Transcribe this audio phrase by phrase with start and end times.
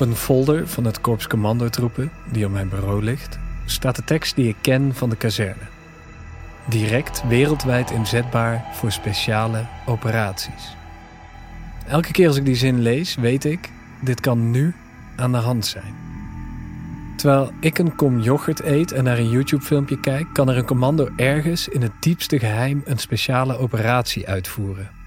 [0.00, 4.36] Op een folder van het Korps Commandotroepen, die op mijn bureau ligt, staat de tekst
[4.36, 5.62] die ik ken van de kazerne.
[6.68, 10.76] Direct wereldwijd inzetbaar voor speciale operaties.
[11.86, 13.70] Elke keer als ik die zin lees, weet ik,
[14.00, 14.74] dit kan nu
[15.16, 15.94] aan de hand zijn.
[17.16, 21.08] Terwijl ik een kom yoghurt eet en naar een YouTube-filmpje kijk, kan er een commando
[21.16, 24.99] ergens in het diepste geheim een speciale operatie uitvoeren.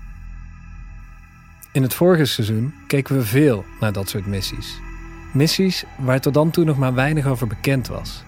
[1.74, 4.80] In het vorige seizoen keken we veel naar dat soort missies.
[5.32, 8.24] Missies waar tot dan toe nog maar weinig over bekend was.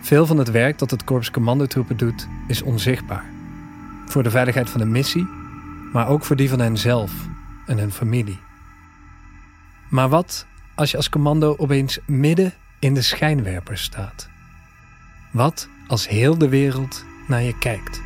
[0.00, 3.24] Veel van het werk dat het korps commandotroepen doet is onzichtbaar.
[4.06, 5.26] Voor de veiligheid van de missie,
[5.92, 7.12] maar ook voor die van henzelf
[7.66, 8.38] en hun familie.
[9.90, 14.28] Maar wat als je als commando opeens midden in de schijnwerpers staat?
[15.32, 18.05] Wat als heel de wereld naar je kijkt?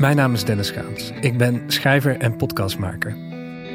[0.00, 1.12] Mijn naam is Dennis Gaans.
[1.20, 3.16] Ik ben schrijver en podcastmaker.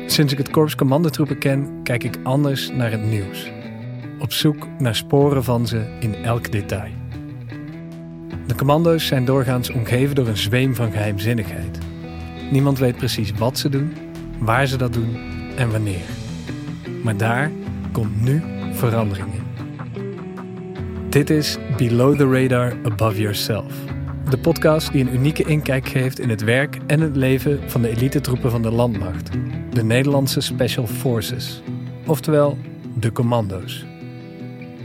[0.06, 3.52] Sinds ik het Korps Commandotroepen ken, kijk ik anders naar het nieuws.
[4.20, 6.92] Op zoek naar sporen van ze in elk detail.
[8.48, 11.78] De commando's zijn doorgaans omgeven door een zweem van geheimzinnigheid.
[12.52, 13.94] Niemand weet precies wat ze doen,
[14.40, 15.18] waar ze dat doen
[15.56, 16.06] en wanneer.
[17.04, 17.52] Maar daar
[17.92, 19.44] komt nu verandering in.
[21.10, 23.95] Dit is Below the Radar Above Yourself.
[24.30, 27.90] De podcast die een unieke inkijk geeft in het werk en het leven van de
[27.90, 29.30] elite troepen van de landmacht.
[29.72, 31.62] De Nederlandse Special Forces.
[32.06, 32.58] Oftewel,
[33.00, 33.86] de commando's.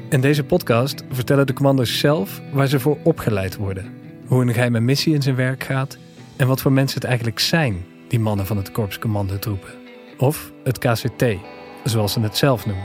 [0.09, 3.93] In deze podcast vertellen de commando's zelf waar ze voor opgeleid worden.
[4.27, 5.99] Hoe een geheime missie in zijn werk gaat
[6.37, 9.71] en wat voor mensen het eigenlijk zijn, die mannen van het Korps Commandotroepen.
[10.19, 11.25] Of het KCT,
[11.85, 12.85] zoals ze het zelf noemen.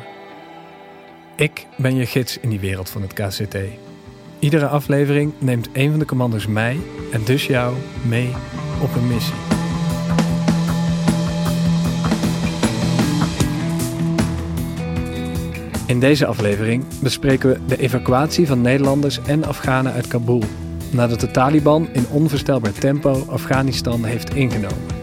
[1.36, 3.58] Ik ben je gids in die wereld van het KCT.
[4.40, 6.78] Iedere aflevering neemt een van de commando's mij
[7.12, 7.76] en dus jou
[8.08, 8.30] mee
[8.82, 9.36] op een missie.
[15.88, 20.44] In deze aflevering bespreken we de evacuatie van Nederlanders en Afghanen uit Kabul
[20.92, 24.94] nadat de Taliban in onvoorstelbaar tempo Afghanistan heeft ingenomen.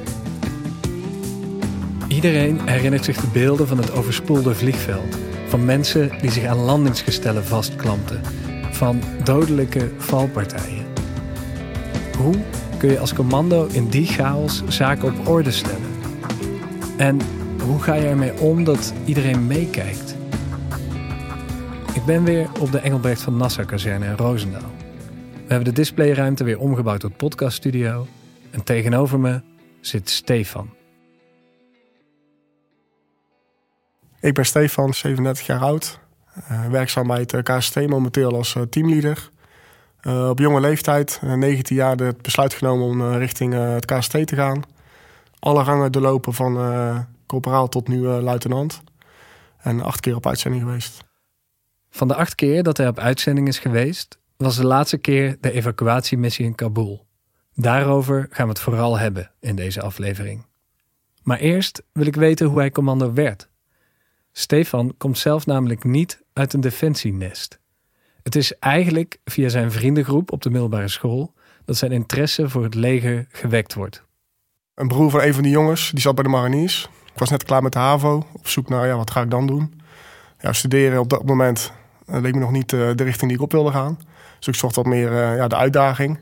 [2.09, 7.45] Iedereen herinnert zich de beelden van het overspoelde vliegveld, van mensen die zich aan landingsgestellen
[7.45, 8.21] vastklampten,
[8.83, 10.87] van dodelijke valpartijen.
[12.19, 12.35] Hoe
[12.79, 15.91] kun je als commando in die chaos zaken op orde stellen?
[16.97, 17.19] En
[17.67, 20.17] hoe ga je ermee om dat iedereen meekijkt?
[21.95, 24.71] Ik ben weer op de Engelbrecht van Nassau-kazerne in Roosendaal.
[25.33, 28.07] We hebben de displayruimte weer omgebouwd tot podcaststudio.
[28.51, 29.41] En tegenover me
[29.81, 30.71] zit Stefan.
[34.21, 36.02] Ik ben Stefan, 37 jaar oud.
[36.51, 39.31] Uh, werkzaam bij het KST momenteel als uh, teamleader.
[40.29, 44.63] Op jonge leeftijd, 19 jaar, het besluit genomen om richting het KST te gaan.
[45.39, 48.83] Alle rangen doorlopen van corporaal tot nu luitenant.
[49.59, 51.05] En acht keer op uitzending geweest.
[51.91, 55.53] Van de acht keer dat hij op uitzending is geweest, was de laatste keer de
[55.53, 57.07] evacuatiemissie in Kabul.
[57.55, 60.47] Daarover gaan we het vooral hebben in deze aflevering.
[61.23, 63.49] Maar eerst wil ik weten hoe hij commando werd.
[64.33, 67.61] Stefan komt zelf namelijk niet uit een defensienest.
[68.23, 71.35] Het is eigenlijk via zijn vriendengroep op de middelbare school
[71.65, 74.05] dat zijn interesse voor het leger gewekt wordt.
[74.75, 76.89] Een broer van een van die jongens, die zat bij de mariniers.
[77.13, 79.47] Ik was net klaar met de HAVO, op zoek naar ja, wat ga ik dan
[79.47, 79.81] doen.
[80.39, 81.73] Ja, studeren op dat moment
[82.07, 83.99] uh, leek me nog niet uh, de richting die ik op wilde gaan.
[84.39, 86.19] Dus ik zocht wat meer uh, ja, de uitdaging.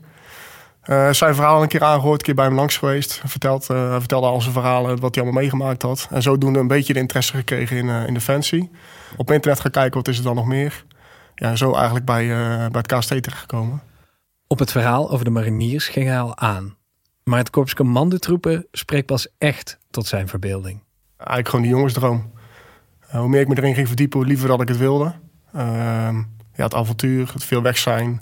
[0.85, 3.21] Uh, zijn verhaal een keer aangehoord, een keer bij hem langs geweest.
[3.25, 6.07] Verteld, uh, hij vertelde al zijn verhalen, wat hij allemaal meegemaakt had.
[6.11, 8.71] En zodoende een beetje de interesse gekregen in, uh, in Defensie.
[9.17, 10.85] Op internet gaan kijken, wat is er dan nog meer?
[11.35, 12.27] Ja, zo eigenlijk bij,
[12.71, 13.81] bij het KST terechtgekomen.
[14.47, 16.75] Op het verhaal over de mariniers ging hij al aan.
[17.23, 20.83] Maar het korps commandotroepen spreekt pas echt tot zijn verbeelding.
[21.17, 22.31] Eigenlijk gewoon die jongensdroom.
[23.09, 25.13] hoe meer ik me erin ging verdiepen, hoe liever dat ik het wilde.
[25.53, 26.17] Ehm,
[26.53, 28.21] ja, het avontuur, het veel weg zijn,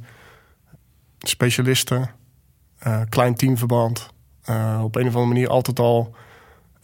[1.17, 2.09] specialisten,
[2.87, 4.09] uh, klein teamverband.
[4.49, 6.15] Uh, op een of andere manier altijd al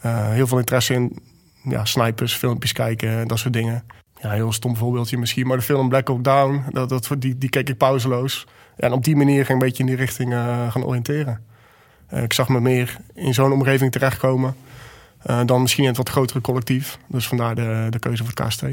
[0.06, 1.20] uh, heel veel interesse in
[1.64, 3.84] ja, snipers, filmpjes kijken, dat soort dingen.
[4.22, 7.50] Ja, heel stom voorbeeldje misschien, maar de film Black Hawk Down, dat, dat, die, die
[7.50, 8.48] keek ik pauzeloos.
[8.76, 10.34] En op die manier ging ik een beetje in die richting
[10.70, 11.44] gaan oriënteren.
[12.10, 14.56] ik zag me meer in zo'n omgeving terechtkomen
[15.46, 16.98] dan misschien in het wat grotere collectief.
[17.08, 18.64] Dus vandaar de, de keuze voor het KST.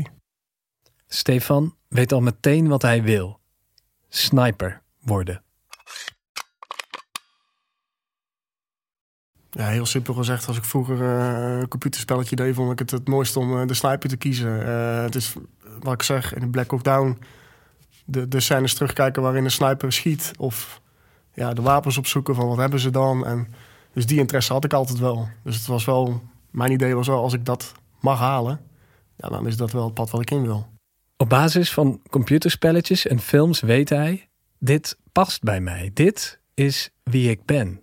[1.09, 3.41] Stefan weet al meteen wat hij wil:
[4.09, 5.43] sniper worden.
[9.55, 13.09] Ja, heel simpel gezegd, als ik vroeger uh, een computerspelletje deed, vond ik het het
[13.09, 14.61] mooiste om uh, de sniper te kiezen.
[14.67, 15.35] Uh, het is
[15.81, 17.19] wat ik zeg, in Black Hawk Down,
[18.05, 20.81] de, de scènes terugkijken waarin een sniper schiet of
[21.35, 23.27] ja, de wapens opzoeken van wat hebben ze dan.
[23.27, 23.49] En,
[23.93, 25.29] dus die interesse had ik altijd wel.
[25.45, 28.61] Dus het was wel, mijn idee was wel, als ik dat mag halen,
[29.17, 30.67] ja, dan is dat wel het pad wat ik in wil.
[31.17, 34.29] Op basis van computerspelletjes en films weet hij:
[34.59, 35.91] dit past bij mij.
[35.95, 37.81] Dit is wie ik ben.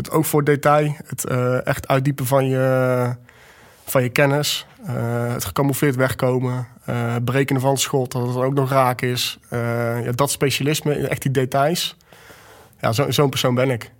[0.00, 3.14] Het oog voor detail, het uh, echt uitdiepen van je,
[3.84, 8.54] van je kennis, uh, het gecamoufleerd wegkomen, uh, berekenen van het schot, dat het ook
[8.54, 9.38] nog raak is.
[9.50, 11.96] ja, dat specialisme, echt die details.
[12.80, 13.92] Ja, zo'n zo persoon ben ik.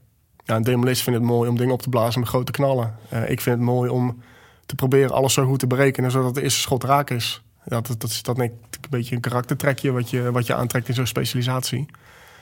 [0.44, 2.94] Ja, een demolist vindt het mooi om dingen op te blazen met grote knallen.
[3.26, 4.22] ik vind het mooi om
[4.66, 7.42] te proberen alles zo goed te berekenen, zodat de eerste schot raak is.
[7.64, 8.52] Ja, dat, dat is dat een
[8.90, 11.86] beetje een karaktertrekje wat je, wat je aantrekt in zo'n specialisatie.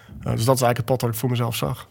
[0.07, 1.89] dus dat is eigenlijk het pad dat ik voor mezelf zag.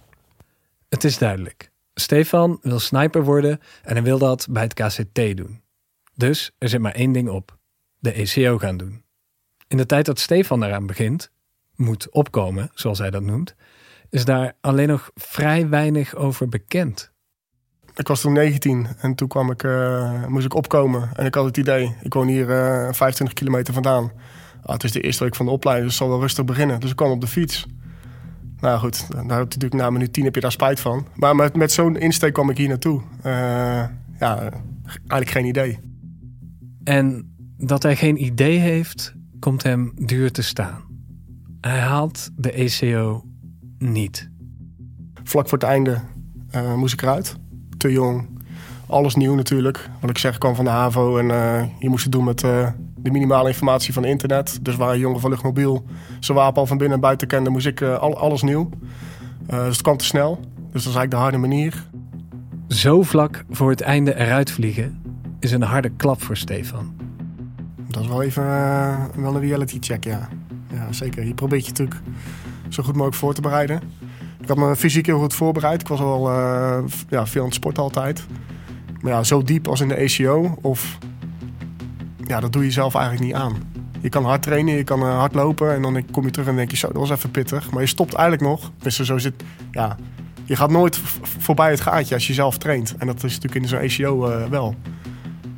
[0.89, 1.71] Het is duidelijk.
[1.93, 5.61] Stefan wil sniper worden en hij wil dat bij het KCT doen.
[6.15, 7.57] Dus er zit maar één ding op:
[7.99, 9.03] de ECO gaan doen.
[9.67, 11.31] In de tijd dat Stefan daaraan begint,
[11.75, 13.55] moet opkomen, zoals hij dat noemt,
[14.09, 17.11] is daar alleen nog vrij weinig over bekend.
[17.95, 21.09] Ik was toen 19 en toen kwam ik, uh, moest ik opkomen.
[21.15, 24.11] En ik had het idee, ik woon hier uh, eh, 25 kilometer vandaan.
[24.63, 26.79] Ah, het is de eerste week van de opleiding, dus het zal wel rustig beginnen.
[26.79, 27.65] Dus ik kwam op de fiets.
[28.59, 31.07] Nou goed, daar natuurlijk na minuut 10 heb je daar spijt van.
[31.15, 33.01] Maar met, met zo'n insteek kwam ik hier naartoe.
[33.17, 33.33] Uh,
[34.19, 34.51] ja,
[34.89, 35.79] eigenlijk geen idee.
[36.83, 40.81] En dat hij geen idee heeft, komt hem duur te staan.
[41.61, 43.25] Hij haalt de ECO
[43.77, 44.29] niet.
[45.23, 46.01] Vlak voor het einde
[46.55, 47.35] uh, moest ik eruit.
[47.77, 48.27] Te jong.
[48.87, 49.89] Alles nieuw natuurlijk.
[50.01, 52.43] Wat ik zeg, kwam van de HAVO en uh, je moest het doen met
[52.97, 54.59] de minimale informatie van internet.
[54.61, 55.85] Dus waar een jongen van Luchtmobiel
[56.19, 58.69] zijn wapen al van binnen en buiten kende, moest ik uh, al, alles nieuw.
[59.49, 60.39] Uh, dus het kwam te snel.
[60.71, 61.85] Dus dat is eigenlijk de harde manier.
[62.67, 65.01] Zo vlak voor het einde eruit vliegen
[65.39, 66.95] is een harde klap voor Stefan.
[67.87, 70.29] Dat is wel even uh, wel een reality check, ja.
[70.73, 71.25] Ja, zeker.
[71.25, 72.01] Je probeert je natuurlijk
[72.69, 73.81] zo goed mogelijk voor te bereiden.
[74.41, 75.81] Ik had me fysiek heel goed voorbereid.
[75.81, 76.31] Ik was al
[77.09, 78.25] ja, veel aan het sporten altijd.
[79.01, 80.97] Maar ja, zo diep als in de ACO of
[82.27, 83.55] ja, dat doe je zelf eigenlijk niet aan.
[84.01, 86.55] Je kan hard trainen, je kan uh, hard lopen en dan kom je terug en
[86.55, 87.71] denk je zo, dat was even pittig.
[87.71, 88.71] Maar je stopt eigenlijk nog.
[88.77, 89.95] Dus zo zit, ja,
[90.43, 92.95] je gaat nooit voorbij het gaatje als je zelf traint.
[92.97, 94.75] En dat is natuurlijk in zo'n ACO uh, wel.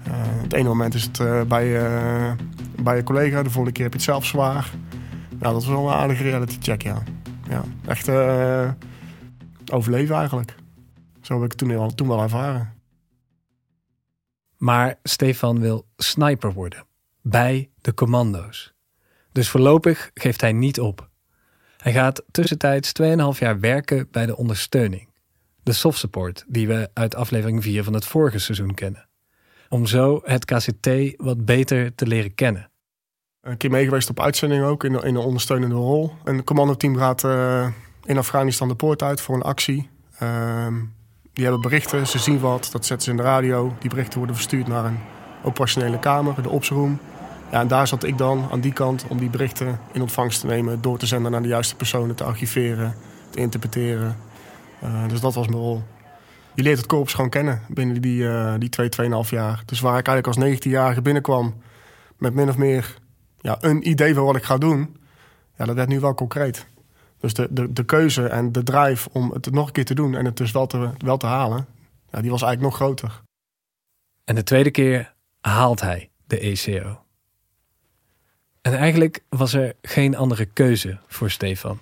[0.08, 1.82] Uh, het ene moment is het bij,
[2.82, 4.70] bij je collega, de volgende keer heb je het zelf zwaar.
[5.30, 6.98] Nou, dat was wel een aardige reality check, ja.
[7.50, 8.10] ja echt
[9.72, 10.56] overleven eigenlijk.
[11.22, 12.79] Zo heb ik het toen, toen wel ervaren.
[14.60, 16.86] Maar Stefan wil sniper worden.
[17.22, 18.74] Bij de commando's.
[19.32, 21.10] Dus voorlopig geeft hij niet op.
[21.78, 25.10] Hij gaat tussentijds 2,5 jaar werken bij de ondersteuning.
[25.64, 29.08] De soft support die we uit aflevering 4 van het vorige seizoen kennen.
[29.70, 32.72] Om zo het KCT wat beter te leren kennen.
[33.42, 36.14] Een keer meegeweest op uitzending ook in, een ondersteunende rol.
[36.24, 37.68] Een commandoteam gaat uh,
[38.04, 39.90] in Afghanistan de poort uit voor een actie.
[40.24, 40.68] Uh,
[41.34, 43.74] die hebben berichten, ze zien wat, dat zetten ze in de radio.
[43.80, 45.00] Die berichten worden verstuurd naar een
[45.44, 47.00] operationele kamer, de opsroom.
[47.52, 50.48] Ja, en daar zat ik dan aan die kant om die berichten in ontvangst te
[50.48, 52.96] nemen, door te zenden naar de juiste personen, te archiveren,
[53.30, 54.18] te interpreteren.
[54.84, 55.84] Uh, dus dat was mijn rol.
[56.56, 59.64] Je leert het korps gewoon kennen binnen die, uh, die twee, tweeënhalf jaar.
[59.66, 61.56] Dus waar ik eigenlijk als 19-jarige binnenkwam
[62.18, 62.98] met min of meer
[63.42, 64.98] ja, een idee van wat ik ga doen,
[65.58, 66.68] ja, dat werd nu wel concreet.
[67.20, 70.16] Dus de, de, de keuze en de drive om het nog een keer te doen
[70.16, 71.68] en het dus wel te, wel te halen,
[72.12, 73.22] ja, die was eigenlijk nog groter.
[74.24, 77.04] En de tweede keer haalt hij de ECO.
[78.62, 81.80] En eigenlijk was er geen andere keuze voor Stefan.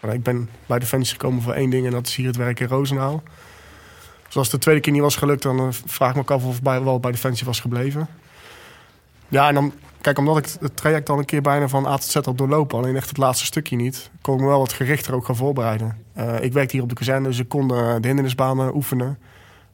[0.00, 2.68] Ik ben bij Defensie gekomen voor één ding en dat is hier het werk in
[2.68, 3.22] Roosendaal.
[4.26, 6.56] Dus als de tweede keer niet was gelukt, dan eh, vraag ik me af of
[6.56, 8.08] ik wel bij Defensie was gebleven.
[9.28, 12.04] Ja, en dan Kijk, omdat ik het traject al een keer bijna van A tot
[12.04, 15.14] Z had doorlopen, alleen echt het laatste stukje niet, kon ik me wel wat gerichter
[15.14, 15.96] ook gaan voorbereiden.
[16.18, 19.18] Uh, ik werkte hier op de kazerne, dus ik kon de, de hindernisbanen oefenen.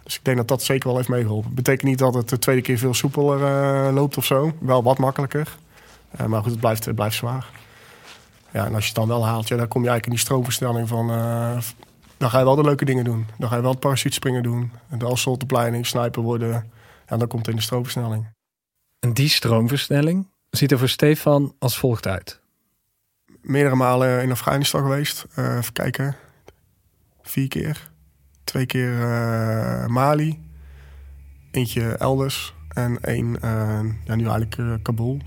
[0.02, 1.54] Dus ik denk dat dat zeker wel heeft meegeholpen.
[1.54, 4.52] Betekent niet dat het de tweede keer veel soepeler uh, loopt of zo.
[4.58, 5.56] Wel wat makkelijker.
[6.26, 7.50] Maar goed, het blijft, blijft zwaar.
[8.50, 10.20] Ja, en als je het dan wel haalt, ja, dan kom je eigenlijk in die
[10.20, 11.06] stroomverstelling van...
[12.16, 13.26] dan ga je wel de leuke dingen doen.
[13.38, 14.72] Dan ga je wel het parachutespringen doen.
[14.98, 16.70] De assaultopleiding, sniper worden.
[17.08, 18.33] Ja, dan komt het in de stroomversnelling.
[19.04, 22.40] En die stroomversnelling ziet er voor Stefan als volgt uit.
[23.42, 25.26] Meerdere malen in Afghanistan geweest.
[25.38, 26.16] Uh, even kijken.
[27.22, 27.90] Vier keer.
[28.44, 30.40] Twee keer uh, Mali.
[31.50, 32.54] Eentje elders.
[32.68, 35.20] En één, uh, ja, nu eigenlijk Kabul.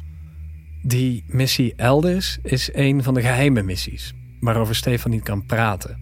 [0.83, 4.13] Die missie elders is een van de geheime missies.
[4.39, 5.99] Waarover Stefan niet kan praten.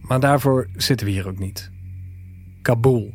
[0.00, 1.70] Maar daarvoor zitten we hier ook niet.
[2.62, 3.14] Kabul.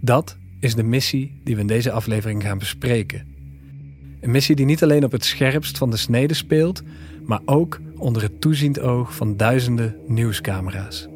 [0.00, 3.26] Dat is de missie die we in deze aflevering gaan bespreken.
[4.20, 6.82] Een missie die niet alleen op het scherpst van de snede speelt,
[7.26, 11.08] maar ook onder het toeziend oog van duizenden nieuwscamera's.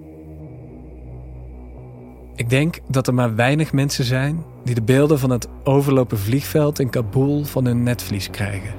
[2.37, 6.79] Ik denk dat er maar weinig mensen zijn die de beelden van het overlopen vliegveld
[6.79, 8.75] in Kabul van hun netvlies krijgen.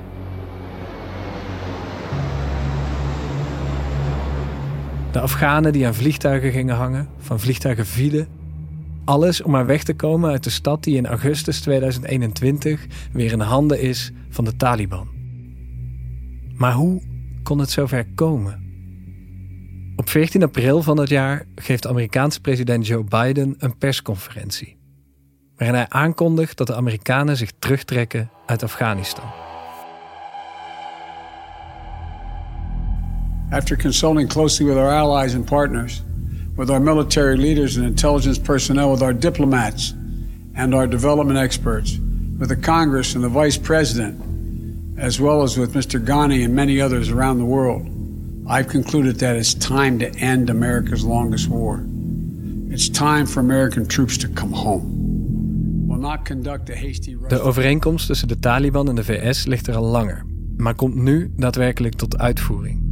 [5.11, 8.27] De Afghanen die aan vliegtuigen gingen hangen, van vliegtuigen vielen.
[9.05, 13.39] Alles om maar weg te komen uit de stad die in augustus 2021 weer in
[13.39, 15.07] handen is van de Taliban.
[16.55, 17.01] Maar hoe
[17.43, 18.61] kon het zover komen?
[19.95, 24.77] Op 14 april van dat jaar geeft Amerikaanse president Joe Biden een persconferentie.
[25.57, 29.25] Waarin hij aankondigt dat de Amerikanen zich terugtrekken uit Afghanistan.
[33.49, 36.03] After consulting closely with our allies and partners,
[36.55, 39.93] with our military leaders and intelligence personnel, with our diplomats
[40.55, 41.97] and our development experts,
[42.37, 44.19] with the Congress and the Vice President,
[44.99, 45.99] as well as with Mr.
[45.99, 47.87] Ghani and many others around the world,
[48.47, 51.83] I've concluded that it's time to end America's longest war.
[52.69, 54.93] It's time for American troops to come home.
[57.27, 60.25] De overeenkomst tussen de Taliban en de VS ligt er al langer,
[60.57, 62.82] maar komt nu daadwerkelijk tot uitvoering.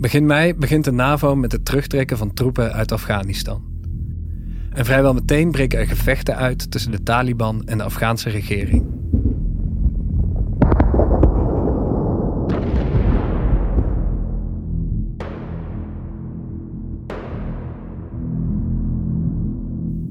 [0.00, 3.62] Begin mei begint de NAVO met het terugtrekken van troepen uit Afghanistan.
[4.70, 8.86] En vrijwel meteen breken er gevechten uit tussen de Taliban en de Afghaanse regering.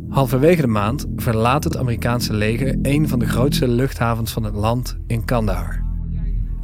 [0.09, 4.97] Halverwege de maand verlaat het Amerikaanse leger een van de grootste luchthavens van het land
[5.07, 5.86] in Kandahar.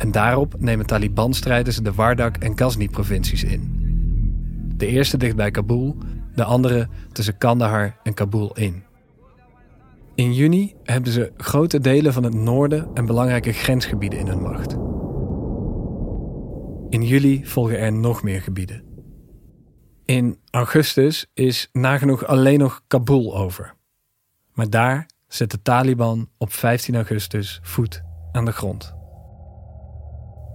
[0.04, 3.76] En daarop nemen Taliban-strijders de Wardak en Ghazni-provincies in.
[4.76, 5.98] De eerste dicht bij Kabul,
[6.36, 8.84] de andere tussen Kandahar en Kabul in.
[10.16, 14.74] In juni hebben ze grote delen van het noorden en belangrijke grensgebieden in hun macht.
[16.90, 18.84] In juli volgen er nog meer gebieden.
[20.06, 23.76] In augustus is nagenoeg alleen nog Kabul over.
[24.54, 29.02] Maar daar zet de Taliban op 15 augustus voet aan de grond.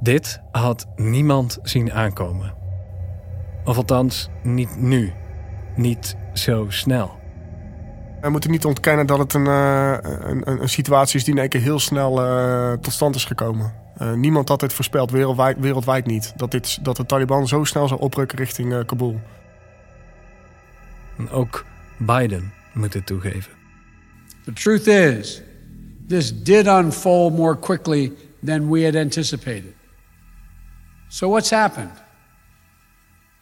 [0.00, 2.54] Dit had niemand zien aankomen.
[3.64, 5.12] Of althans, niet nu.
[5.76, 7.16] Niet zo snel.
[8.20, 11.48] We moeten niet ontkennen dat het een, uh, een, een, situatie is die in één
[11.48, 13.72] keer heel snel uh, tot stand is gekomen.
[14.02, 16.32] Uh, niemand had dit voorspeld, wereldwijd, wereldwijd niet.
[16.36, 19.20] Dat, dit, dat de Taliban zo snel zou oprukken richting Kabul.
[21.18, 21.64] En ook
[21.98, 23.52] Biden moet het toegeven.
[24.44, 25.42] The truth is,
[26.08, 28.12] this did unfold more quickly
[28.44, 29.77] than we had anticipated.
[31.08, 31.92] So what's happened?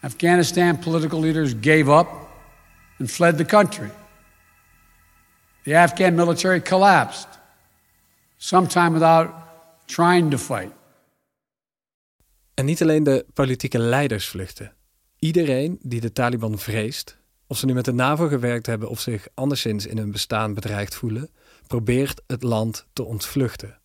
[0.01, 2.09] Afghanistan political leaders gave up
[2.99, 3.91] and fled the country.
[5.65, 7.29] The Afghan military collapsed,
[8.37, 9.31] sometime without
[9.87, 10.73] trying to fight.
[12.55, 14.73] En niet alleen de politieke leiders vluchten.
[15.19, 19.29] Iedereen die de Taliban vreest, of ze nu met de NAVO gewerkt hebben of zich
[19.35, 21.31] anderszins in hun bestaan bedreigd voelen,
[21.67, 23.79] probeert het land te ontvluchten.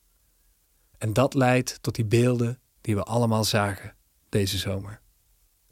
[0.98, 3.96] En dat leidt tot die beelden die we allemaal zagen
[4.30, 5.02] deze zomer.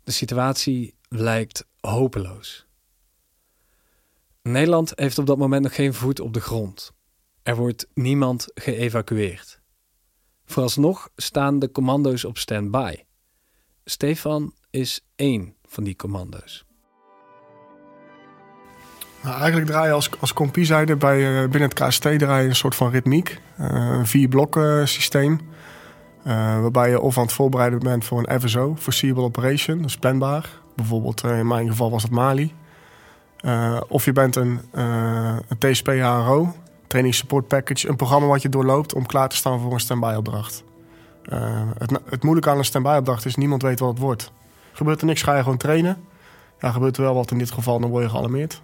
[0.04, 2.68] De situatie lijkt hopeloos.
[4.42, 6.92] Nederland heeft op dat moment nog geen voet op de grond.
[7.44, 9.62] Er wordt niemand geëvacueerd.
[10.46, 12.96] Vooralsnog staan de commando's op standby.
[13.86, 16.66] Stefan is één van die commando's.
[19.24, 22.56] Nou, eigenlijk draai je als, als compie bij, uh, binnen het KST draai je een
[22.56, 23.42] soort van ritmiek.
[23.60, 25.40] Uh, een vier blokken systeem.
[26.30, 30.50] Uh, waarbij je of aan het voorbereiden bent voor een FSO, Foreseeable Operation, dus planbaar.
[30.76, 32.54] Bijvoorbeeld in mijn geval was het Mali.
[33.88, 36.54] of je bent een, een TSP-HRO,
[36.88, 37.90] Training Support Package.
[37.90, 40.64] Een programma wat je doorloopt om klaar te staan voor een standby opdracht.
[41.78, 44.32] het, het moeilijke aan een standby opdracht is niemand weet wat het wordt.
[44.72, 45.98] Gebeurt er niks, ga je gewoon trainen.
[46.60, 48.62] Ja, gebeurt er wel wat in dit geval, dan word je gealarmeerd.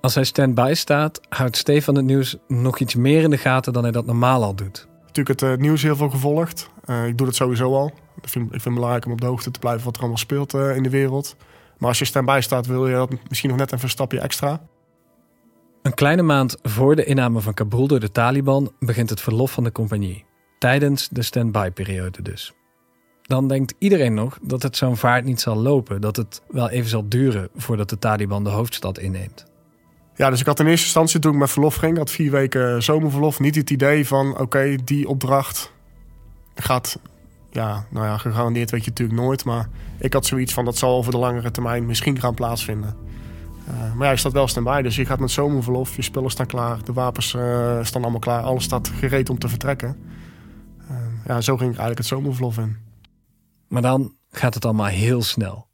[0.00, 3.82] Als hij stand-by staat, houdt Stefan het nieuws nog iets meer in de gaten dan
[3.82, 4.88] hij dat normaal al doet.
[5.08, 6.70] Natuurlijk het uh, nieuws heel veel gevolgd.
[6.86, 7.92] Uh, ik doe dat sowieso al.
[8.22, 10.18] Ik vind, ik vind het belangrijk om op de hoogte te blijven wat er allemaal
[10.18, 11.36] speelt uh, in de wereld.
[11.78, 14.60] Maar als je stand-by staat, wil je dat misschien nog net even een stapje extra.
[15.82, 19.64] Een kleine maand voor de inname van Kabul door de Taliban begint het verlof van
[19.64, 20.24] de compagnie.
[20.58, 22.52] Tijdens de stand-by-periode dus.
[23.22, 26.88] Dan denkt iedereen nog dat het zo'n vaart niet zal lopen, dat het wel even
[26.88, 29.46] zal duren voordat de Taliban de hoofdstad inneemt.
[30.18, 32.82] Ja, dus ik had in eerste instantie toen ik met verlof ging, had vier weken
[32.82, 35.72] zomerverlof, niet het idee van oké, die opdracht
[36.54, 36.98] gaat,
[37.50, 40.96] ja, nou ja, gegarandeerd weet je natuurlijk nooit, maar ik had zoiets van dat zal
[40.96, 42.96] over de langere termijn misschien gaan plaatsvinden.
[43.68, 46.46] Uh, maar ja, je staat wel stand dus je gaat met zomerverlof, je spullen staan
[46.46, 49.96] klaar, de wapens uh, staan allemaal klaar, alles staat gereed om te vertrekken.
[51.26, 52.76] Ja, zo ging ik eigenlijk het zomerverlof in.
[53.68, 55.68] Maar dan gaat het allemaal heel snel.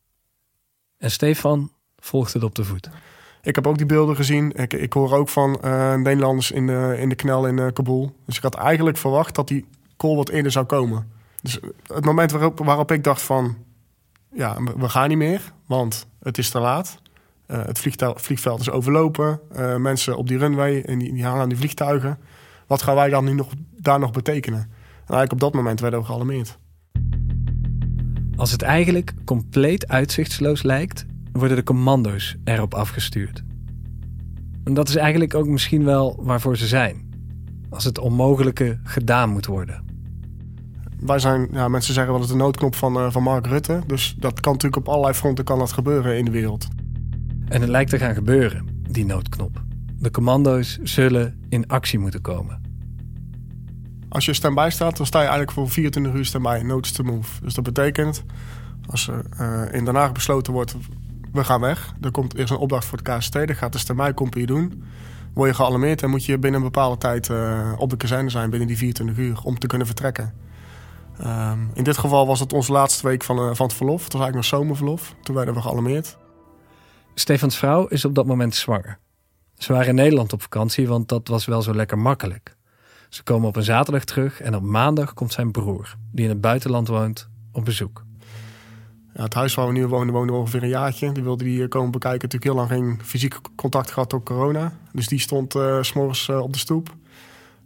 [0.98, 2.90] En Stefan volgt het op de voet.
[3.44, 4.52] Ik heb ook die beelden gezien.
[4.52, 8.12] Ik, ik hoor ook van uh, Nederlanders in de, in de knel in uh, Kabul.
[8.26, 9.64] Dus ik had eigenlijk verwacht dat die
[9.96, 11.10] call wat eerder zou komen.
[11.42, 13.56] Dus het moment waarop, waarop ik dacht van...
[14.32, 16.98] ja, we gaan niet meer, want het is te laat.
[17.46, 17.78] Uh, het
[18.14, 19.40] vliegveld is overlopen.
[19.78, 22.18] mensen op die runway en die, die hangen aan die vliegtuigen.
[22.66, 24.60] Wat gaan wij dan nu nog, daar nog betekenen?
[24.60, 26.58] En eigenlijk op dat moment werden we gealarmeerd.
[28.36, 31.06] Als het eigenlijk compleet uitzichtsloos lijkt,
[31.38, 33.42] worden de commando's erop afgestuurd.
[34.64, 37.12] En dat is eigenlijk ook misschien wel waarvoor ze zijn.
[37.70, 39.84] Als het onmogelijke gedaan moet worden.
[40.98, 43.80] Wij zijn, ja, mensen zeggen wel het de noodknop van, uh, van Mark Rutte.
[43.86, 46.68] Dus dat kan natuurlijk op allerlei fronten kan dat gebeuren in de wereld.
[47.48, 49.62] En het lijkt te gaan gebeuren, die noodknop.
[49.98, 52.62] De commando's zullen in actie moeten komen.
[54.08, 57.42] Als je standby staat, dan sta je eigenlijk voor 24 uur standby, notice to move.
[57.42, 58.24] Dus dat betekent,
[58.86, 60.76] als er uh, in Den Haag besloten wordt,
[61.34, 61.94] we gaan weg.
[62.00, 64.84] Er komt eerst een opdracht voor de KST, dan gaat de standby-compagnie doen.
[65.32, 68.50] Word je gealarmeerd en moet je binnen een bepaalde tijd uh, op de kazerne zijn,
[68.50, 70.34] binnen die 24 uur, om te kunnen vertrekken.
[71.20, 74.04] Um, in dit geval was het onze laatste week van, uh, van het verlof.
[74.04, 75.14] Het was eigenlijk nog zomerverlof.
[75.22, 76.16] Toen werden we gealarmeerd.
[77.14, 78.98] Stefans vrouw is op dat moment zwanger.
[79.54, 82.56] Ze waren in Nederland op vakantie, want dat was wel zo lekker makkelijk.
[83.08, 86.40] Ze komen op een zaterdag terug en op maandag komt zijn broer, die in het
[86.40, 88.04] buitenland woont, op bezoek.
[89.14, 91.12] Ja, het huis waar we nu wonen, woonde ongeveer een jaartje.
[91.12, 92.28] Die wilde die komen bekijken.
[92.28, 94.72] Natuurlijk heel lang geen fysiek contact gehad door corona.
[94.92, 96.94] Dus die stond uh, s'morgens uh, op de stoep.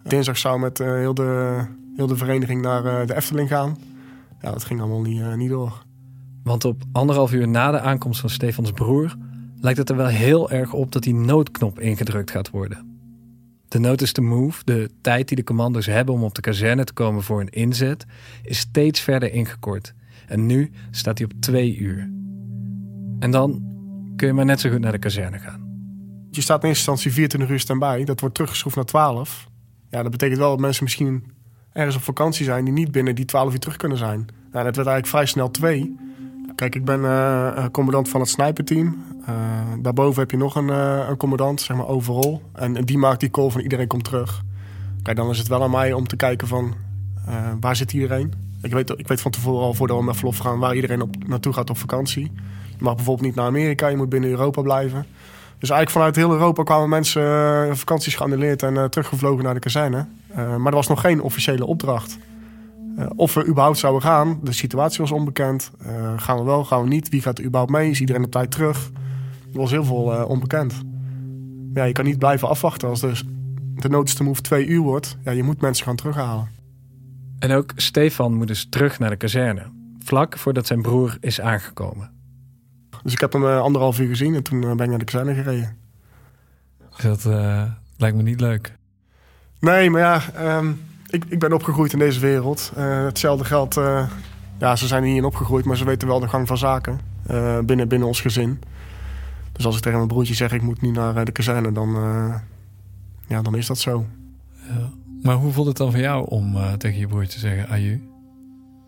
[0.03, 1.61] Dinsdag zou met heel, de,
[1.97, 3.77] heel de vereniging naar de Efteling gaan.
[4.41, 5.83] Ja, dat ging allemaal niet, niet door.
[6.43, 9.17] Want op anderhalf uur na de aankomst van Stefans broer...
[9.61, 12.99] lijkt het er wel heel erg op dat die noodknop ingedrukt gaat worden.
[13.69, 16.93] De notice to move, de tijd die de commando's hebben om op de kazerne te
[16.93, 18.07] komen voor een inzet,
[18.43, 19.95] is steeds verder ingekort.
[20.29, 22.11] En nu staat hij op twee uur.
[23.19, 23.63] En dan
[24.17, 25.67] kun je maar net zo goed naar de kazerne gaan.
[26.31, 28.05] Je staat in eerste instantie 24 uur standby.
[28.05, 29.49] Dat wordt teruggeschroefd naar 12.
[29.91, 31.25] Ja, dat betekent wel dat mensen misschien
[31.73, 32.65] ergens op vakantie zijn...
[32.65, 34.19] die niet binnen die 12 uur terug kunnen zijn.
[34.53, 35.97] Nou, dat werd eigenlijk vrij snel twee.
[36.55, 39.05] Kijk, ik ben uh, commandant van het sniperteam.
[39.21, 39.29] Uh,
[39.81, 42.43] daarboven heb je nog een, uh, een commandant, zeg maar overal.
[42.53, 44.43] En, en, die maakt die call van iedereen komt terug.
[45.03, 46.75] Kijk, dan is het wel aan mij om te kijken van
[47.61, 48.48] waar zit iedereen?
[48.63, 51.15] Ik weet, ik weet van tevoren al voordat we met verlof gaan waar iedereen op,
[51.27, 52.33] naartoe gaat op vakantie.
[52.79, 55.07] Je mag bijvoorbeeld niet naar Amerika, je moet binnen Europa blijven.
[55.59, 59.61] Dus eigenlijk vanuit heel Europa kwamen mensen uh, vakanties geannuleerd en uh, teruggevlogen naar de
[59.61, 60.07] kazerne.
[60.31, 62.19] Uh, maar er was nog geen officiële opdracht.
[63.17, 65.71] of we überhaupt zouden gaan, de situatie was onbekend.
[66.17, 67.09] gaan we wel, gaan we niet?
[67.09, 67.91] Wie gaat er überhaupt mee?
[67.91, 68.91] Is iedereen op tijd terug?
[69.53, 70.75] Er was heel veel onbekend.
[71.75, 73.13] Ja, je kan niet blijven afwachten als de,
[73.75, 75.17] de to move twee uur wordt.
[75.25, 76.58] Ja, je moet mensen gaan terughalen.
[77.39, 79.63] En ook Stefan moet dus terug naar de kazerne.
[80.05, 82.11] Vlak voordat zijn broer is aangekomen.
[83.03, 85.05] Dus ik heb hem uh, anderhalf uur gezien en toen uh, ben ik naar de
[85.05, 85.77] kazerne gereden.
[87.03, 87.63] Dat uh,
[87.97, 88.77] lijkt me niet leuk.
[89.61, 90.23] Nee, maar ja,
[90.59, 92.73] um, ik, ik ben opgegroeid in deze wereld.
[92.75, 93.75] hetzelfde geldt,
[94.59, 97.01] ja, ze zijn hier niet in opgegroeid, maar ze weten wel de gang van zaken
[97.65, 98.61] binnen, binnen ons gezin.
[99.53, 101.89] Dus als ik tegen mijn broertje zeg ik moet nu naar de kazerne, dan,
[103.27, 104.07] ja, dan is dat zo.
[104.69, 104.91] Ja.
[105.23, 108.09] Maar hoe voelt het dan voor jou om uh, tegen je broertje te zeggen aju?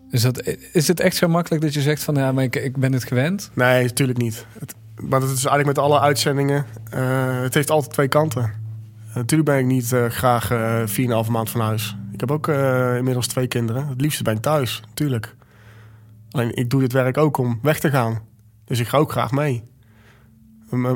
[0.09, 2.77] Is, dat, is het echt zo makkelijk dat je zegt van ja, maar ik, ik
[2.77, 3.51] ben het gewend?
[3.53, 4.45] Nee, natuurlijk niet.
[4.59, 6.65] Het, maar dat is eigenlijk met alle uitzendingen.
[6.93, 8.41] Uh, het heeft altijd twee kanten.
[9.09, 11.95] Uh, natuurlijk ben ik niet graag uh, 4,5 maand van huis.
[12.11, 12.47] Ik heb ook
[12.97, 13.87] inmiddels twee kinderen.
[13.87, 15.35] Het liefste ben ik thuis, natuurlijk.
[16.31, 18.19] Alleen ik doe dit werk ook om weg te gaan.
[18.65, 19.63] Dus ik ga ook graag mee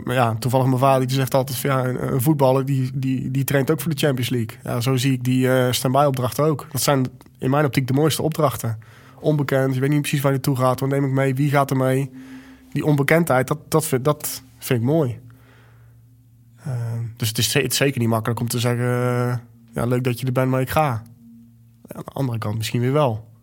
[0.06, 3.72] ja, toevallig mijn vader die zegt altijd van ja, een, voetballer die, die, die traint
[3.72, 4.58] ook voor de Champions League.
[4.64, 6.68] Ja, zo zie ik die uh, standby opdrachten ook.
[6.72, 7.06] Dat zijn
[7.40, 8.80] in mijn optiek de mooiste opdrachten.
[9.20, 10.80] Onbekend, je weet niet precies waar je toe gaat.
[10.80, 11.36] Wat neem ik mee?
[11.36, 12.12] Wie gaat er mee?
[12.72, 15.20] Die onbekendheid, dat, dat, vind, dat vind ik mooi.
[16.68, 16.74] Uh,
[17.18, 18.86] dus het is, het is, zeker niet makkelijk om te zeggen...
[18.86, 19.36] Uh,
[19.74, 20.90] ja, leuk dat je er bent, maar ik ga.
[21.88, 23.35] aan de andere kant misschien weer wel.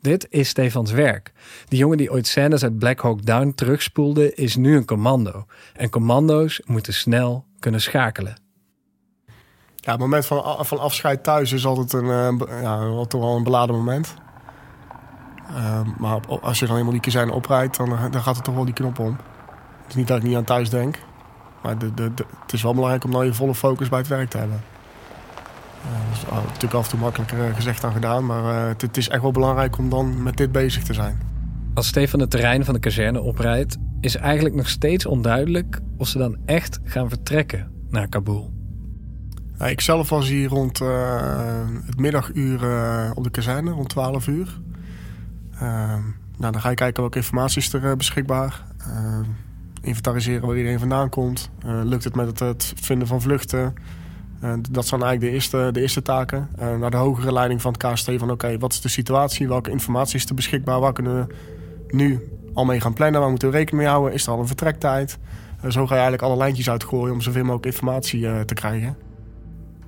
[0.00, 1.32] Dit is Stefans werk.
[1.68, 5.46] Die jongen die ooit scènes uit Black Hawk Down terugspoelde, is nu een commando.
[5.74, 8.36] En commando's moeten snel kunnen schakelen.
[9.76, 13.44] Ja, het moment van, van afscheid thuis is altijd een, uh, ja, toch wel een
[13.44, 14.14] beladen moment.
[15.50, 18.54] Uh, maar als je dan helemaal die kazerne oprijdt, dan, eh, dan gaat er toch
[18.54, 19.16] wel die knop om.
[19.82, 20.98] Het is niet dat ik niet aan thuis denk.
[21.62, 24.30] Maar de, de, het is wel belangrijk om dan je volle focus bij het werk
[24.30, 24.60] te hebben.
[25.82, 28.26] Dat is natuurlijk af en toe makkelijker eh, gezegd dan gedaan.
[28.26, 31.20] Maar het, het, is echt wel belangrijk om dan met dit bezig te zijn.
[31.74, 33.76] Als Stefan het terrein van de kazerne oprijdt...
[34.00, 38.52] is eigenlijk nog steeds onduidelijk of ze dan echt gaan vertrekken naar Kabul.
[39.58, 42.60] Nou, ik zelf was hier rond uh, het middaguur
[43.14, 44.60] op de kazerne, rond 12 uur.
[46.38, 48.64] Nou, dan ga je kijken welke informatie is er beschikbaar.
[49.82, 51.50] inventariseren waar iedereen vandaan komt.
[51.64, 53.74] lukt het met het, het vinden van vluchten?
[54.70, 56.48] Dat zijn eigenlijk de eerste, de eerste taken.
[56.78, 59.48] naar de hogere leiding van het KST van oké, wat is de situatie?
[59.48, 60.80] Welke informatie is er beschikbaar?
[60.80, 61.34] Waar kunnen we
[61.96, 63.20] nu al mee gaan plannen?
[63.20, 64.14] Waar moeten we rekening mee houden?
[64.14, 65.18] Is er al een vertrektijd?
[65.68, 68.96] zo ga je eigenlijk alle lijntjes uitgooien om zoveel mogelijk informatie te krijgen.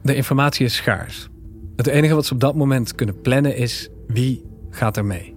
[0.03, 1.29] De informatie is schaars.
[1.77, 5.35] Het enige wat ze op dat moment kunnen plannen is wie gaat er mee.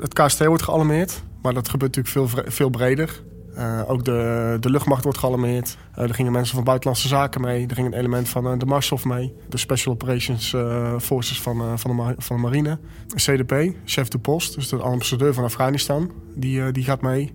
[0.00, 3.22] Het KST wordt gealarmeerd, maar dat gebeurt natuurlijk veel, veel breder.
[3.58, 5.76] Uh, ook de, de luchtmacht wordt gealarmeerd.
[5.98, 7.66] Uh, er gingen mensen van buitenlandse zaken mee.
[7.66, 9.34] Er ging een element van uh, de Marshof mee.
[9.48, 10.54] De Special Operations
[10.98, 12.78] Forces van, van, de, van de marine.
[13.14, 17.32] CDP, chef de post, dus de ambassadeur van Afghanistan, die, die gaat mee.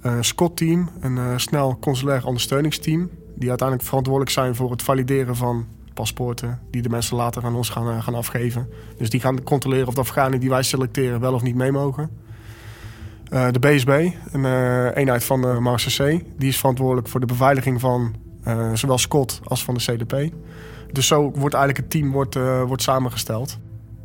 [0.00, 6.60] Een SCOT-team, een snel consulair ondersteuningsteam die uiteindelijk verantwoordelijk zijn voor het valideren van paspoorten
[6.70, 8.68] die de mensen later aan ons gaan, eh, gaan afgeven.
[8.96, 12.10] Dus die gaan controleren of de Afghanen die wij selecteren wel of niet mee mogen.
[13.32, 17.80] Uh, de BSB, een uh, eenheid van de Marseille, die is verantwoordelijk voor de beveiliging
[17.80, 18.14] van
[18.46, 20.32] uh, zowel Scott als van de CDP.
[20.92, 22.34] Dus zo wordt eigenlijk het team wordt,
[22.66, 23.58] wordt samengesteld.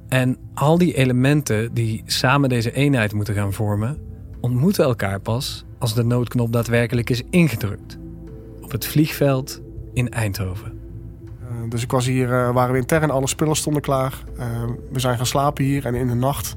[0.07, 3.97] En al die elementen die samen deze eenheid moeten gaan vormen,
[4.41, 7.97] ontmoeten elkaar pas als de noodknop daadwerkelijk is ingedrukt
[8.61, 9.61] op het vliegveld
[9.93, 10.79] in Eindhoven.
[11.69, 14.23] Dus ik was hier, waren we intern, alle spullen stonden klaar.
[14.91, 16.55] We zijn gaan slapen hier en in de nacht,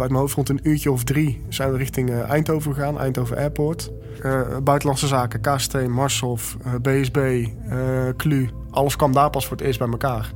[0.00, 3.90] uit mijn hoofd rond een uurtje of drie, zijn we richting Eindhoven gegaan, Eindhoven Airport.
[4.62, 7.46] buitenlandse zaken, KST, Marshof, BSB,
[8.16, 10.32] CLU, alles kwam daar pas voor het eerst bij elkaar.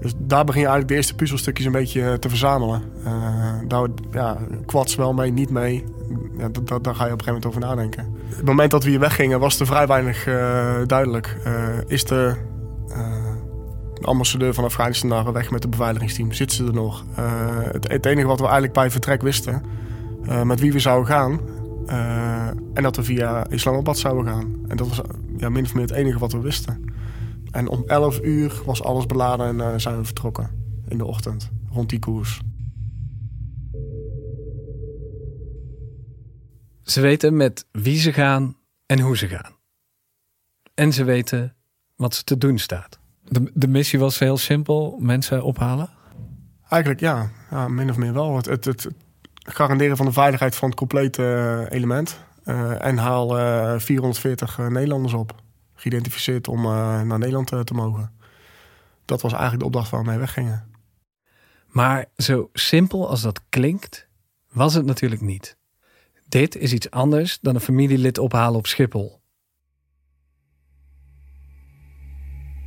[0.00, 2.82] Dus daar begin je eigenlijk de eerste puzzelstukjes een beetje te verzamelen.
[3.68, 5.84] daar ja, kwads wel mee, niet mee
[6.36, 6.48] ja,
[6.82, 8.06] daar ga je op een gegeven moment over nadenken.
[8.28, 10.24] Het moment dat we hier weggingen was er vrij weinig
[10.86, 11.36] duidelijk.
[11.86, 12.34] Is de,
[14.02, 16.32] de, ambassadeur van Afghanistan daar weg met het beveiligingsteam?
[16.32, 17.04] Zitten ze er nog?
[17.72, 19.62] Het, het, enige wat we eigenlijk bij vertrek wisten,
[20.44, 21.40] met wie we zouden gaan...
[22.74, 24.54] en dat we via Islamabad zouden gaan.
[24.68, 25.00] En dat was
[25.36, 26.84] ja, min of meer het enige wat we wisten.
[27.50, 30.50] En om 11 uur was alles beladen en zijn we vertrokken
[30.88, 32.40] in de ochtend, rond die koers.
[36.82, 39.56] Ze weten met wie ze gaan en hoe ze gaan.
[40.74, 41.56] En ze weten
[41.96, 43.01] wat ze te doen staat.
[43.32, 45.90] De, de missie was heel simpel: mensen ophalen?
[46.68, 48.36] Eigenlijk ja, ja min of meer wel.
[48.36, 48.88] Het, het, het
[49.34, 51.22] garanderen van de veiligheid van het complete
[51.70, 52.20] eh, element.
[52.44, 55.34] Uh, en haal uh, 440 Nederlanders op.
[55.74, 58.12] Geïdentificeerd om naar Nederland te mogen.
[59.04, 60.64] Dat was eigenlijk de opdracht waar we mee weggingen.
[61.66, 64.08] Maar zo simpel als dat klinkt,
[64.50, 65.56] was het natuurlijk niet.
[66.28, 69.21] Dit is iets anders dan een familielid ophalen op Schiphol.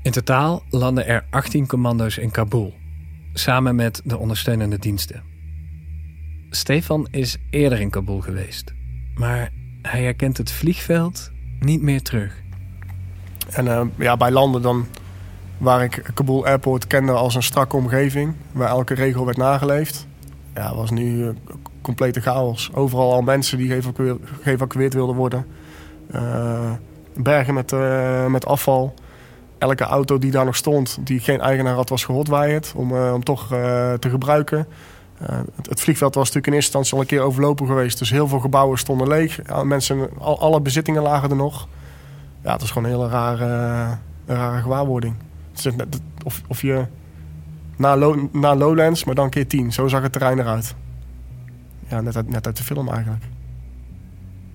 [0.06, 2.74] In totaal landen er 18 commando's in Kabul,
[3.34, 5.24] samen met de ondersteunende diensten.
[6.50, 8.74] Stefan is eerder in Kabul geweest,
[9.16, 12.42] maar hij herkent het vliegveld niet meer terug.
[13.50, 14.86] En uh, ja, bij landen dan
[15.58, 20.08] waar ik Kabul Airport kende als een strakke omgeving, waar elke regel werd nageleefd,
[20.54, 21.34] ja, was nu eh,
[21.82, 22.74] complete chaos.
[22.74, 23.82] Overal al mensen die
[24.42, 25.46] geëvacueerd, wilden worden.
[26.16, 26.72] Uh,
[27.16, 27.72] bergen met,
[28.30, 28.94] met afval.
[29.58, 33.24] Elke auto die daar nog stond, die geen eigenaar had, was gehotwired om, uh, om
[33.24, 33.48] toch
[34.00, 34.68] te gebruiken.
[35.18, 38.00] Het, het, vliegveld was natuurlijk in eerste instantie al een keer overlopen geweest.
[38.00, 39.40] Dus heel veel gebouwen stonden leeg.
[39.64, 41.68] Mensen, al, alle bezittingen lagen er nog.
[42.44, 45.16] Ja, het is gewoon een hele rare, rare gewaarwording.
[45.52, 45.72] Het is
[46.24, 46.86] of, of je
[47.78, 47.96] na,
[48.32, 49.74] na Lowlands, maar dan keer tien.
[49.74, 50.76] Zo zag het terrein eruit
[51.90, 53.24] ja, net, uit, net uit de film eigenlijk.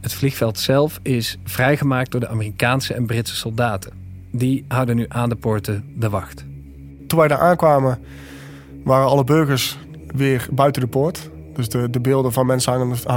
[0.01, 3.93] Het vliegveld zelf is vrijgemaakt door de Amerikaanse en Britse soldaten.
[4.33, 6.45] Die houden nu aan de poorten de wacht.
[7.07, 7.99] Toen wij daar aankwamen,
[8.85, 11.31] waren alle burgers weer buiten de poort.
[11.55, 12.73] Dus de, de beelden van mensen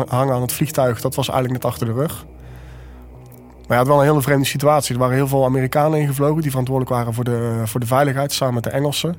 [0.07, 2.25] hangen aan het vliegtuig, dat was eigenlijk net achter de rug.
[3.67, 4.93] Maar ja, het was wel een hele vreemde situatie.
[4.93, 8.53] Er waren heel veel Amerikanen ingevlogen die verantwoordelijk waren voor de, voor de veiligheid, samen
[8.53, 9.15] met de Engelsen.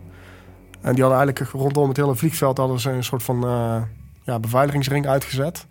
[0.80, 3.82] En die hadden eigenlijk rondom het hele vliegveld hadden ze een soort van uh,
[4.22, 5.66] ja, beveiligingsring uitgezet.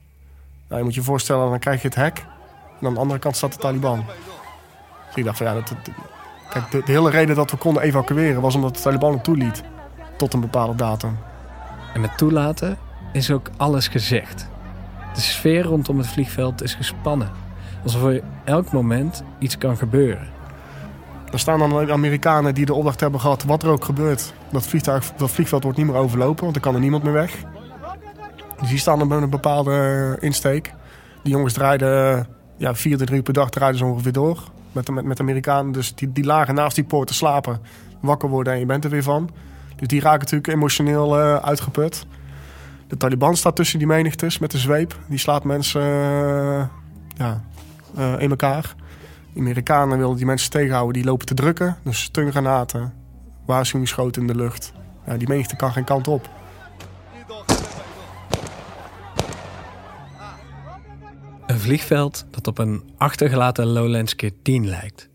[0.67, 2.25] Nou, je moet je voorstellen, dan krijg je het hek.
[2.79, 4.03] En aan de andere kant staat de Taliban.
[5.05, 5.73] Dus ik dacht van ja, dat,
[6.53, 9.63] kijk, de, hele reden dat we konden evacueren was omdat de Taliban het toeliet.
[10.17, 11.17] Tot een bepaalde datum.
[11.93, 12.77] En met toelaten
[13.11, 14.47] is ook alles gezegd.
[15.13, 17.29] De sfeer rondom het vliegveld is gespannen.
[17.83, 20.27] Alsof er elk moment iets kan gebeuren.
[21.31, 24.33] Er staan dan Amerikanen die de opdracht hebben gehad, wat er ook gebeurt.
[24.51, 27.35] Dat, vliegtuig, dat vliegveld wordt niet meer overlopen, want er kan er niemand meer weg.
[28.59, 30.73] Dus die staan op een bepaalde insteek.
[31.23, 34.43] Die jongens draaiden ja, 24 uur per dag draaiden ze ongeveer door.
[34.73, 35.71] Met, met, met Amerikanen.
[35.71, 37.59] Dus die, die lagen naast die poort te slapen.
[37.99, 39.29] Wakker worden en je bent er weer van.
[39.75, 42.05] Dus die raken natuurlijk emotioneel uh, uitgeput.
[42.87, 44.97] De Taliban staat tussen die menigtes met de zweep.
[45.07, 46.63] Die slaat mensen uh,
[47.17, 47.43] ja,
[47.97, 48.75] uh, in elkaar.
[49.33, 51.77] De Amerikanen willen die mensen tegenhouden, die lopen te drukken.
[51.83, 52.93] Dus steungranaten,
[53.45, 54.73] waarschuwingsschoten in de lucht.
[55.05, 56.29] Ja, die menigte kan geen kant op.
[61.63, 65.09] vliegveld dat op een achtergelaten Lowlands keer 10 lijkt.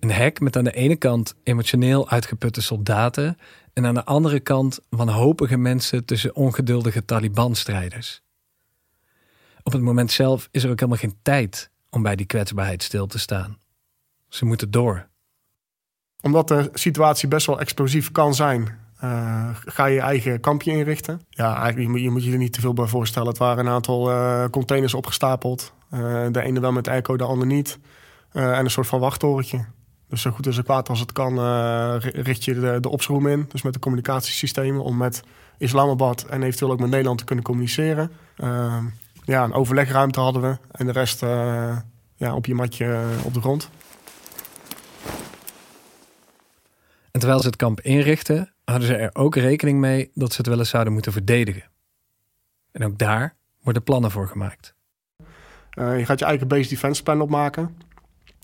[0.00, 3.38] Een hek met aan de ene kant emotioneel uitgeputte soldaten
[3.72, 8.22] en aan de andere kant wanhopige mensen tussen ongeduldige Taliban-strijders.
[9.62, 13.06] Op het moment zelf is er ook helemaal geen tijd om bij die kwetsbaarheid stil
[13.06, 13.58] te staan.
[14.28, 15.08] Ze moeten door.
[16.20, 21.20] Omdat de situatie best wel explosief kan zijn, uh, ga je je eigen kampje inrichten.
[21.30, 23.28] Ja, eigenlijk je moet je er niet te veel bij voorstellen.
[23.28, 25.72] Het waren een aantal uh, containers opgestapeld.
[25.94, 27.78] Uh, de ene wel met echo, de andere niet.
[28.32, 29.64] en een soort van wachttorentje.
[30.08, 31.38] Dus zo goed en zo kwaad als het kan,
[31.98, 33.46] richt je de, opschroom in.
[33.48, 35.22] Dus met de communicatiesystemen om met
[35.58, 38.10] Islamabad en eventueel ook met Nederland te kunnen communiceren.
[39.24, 40.58] ja, een overlegruimte hadden we.
[40.70, 41.20] En de rest
[42.16, 43.70] ja, op je matje op de grond.
[47.14, 50.46] En terwijl ze het kamp inrichten, hadden ze er ook rekening mee dat ze het
[50.46, 51.70] wel eens zouden moeten verdedigen.
[52.72, 54.74] En ook daar worden plannen voor gemaakt.
[55.74, 57.76] Uh, je gaat je eigen base defense plan opmaken.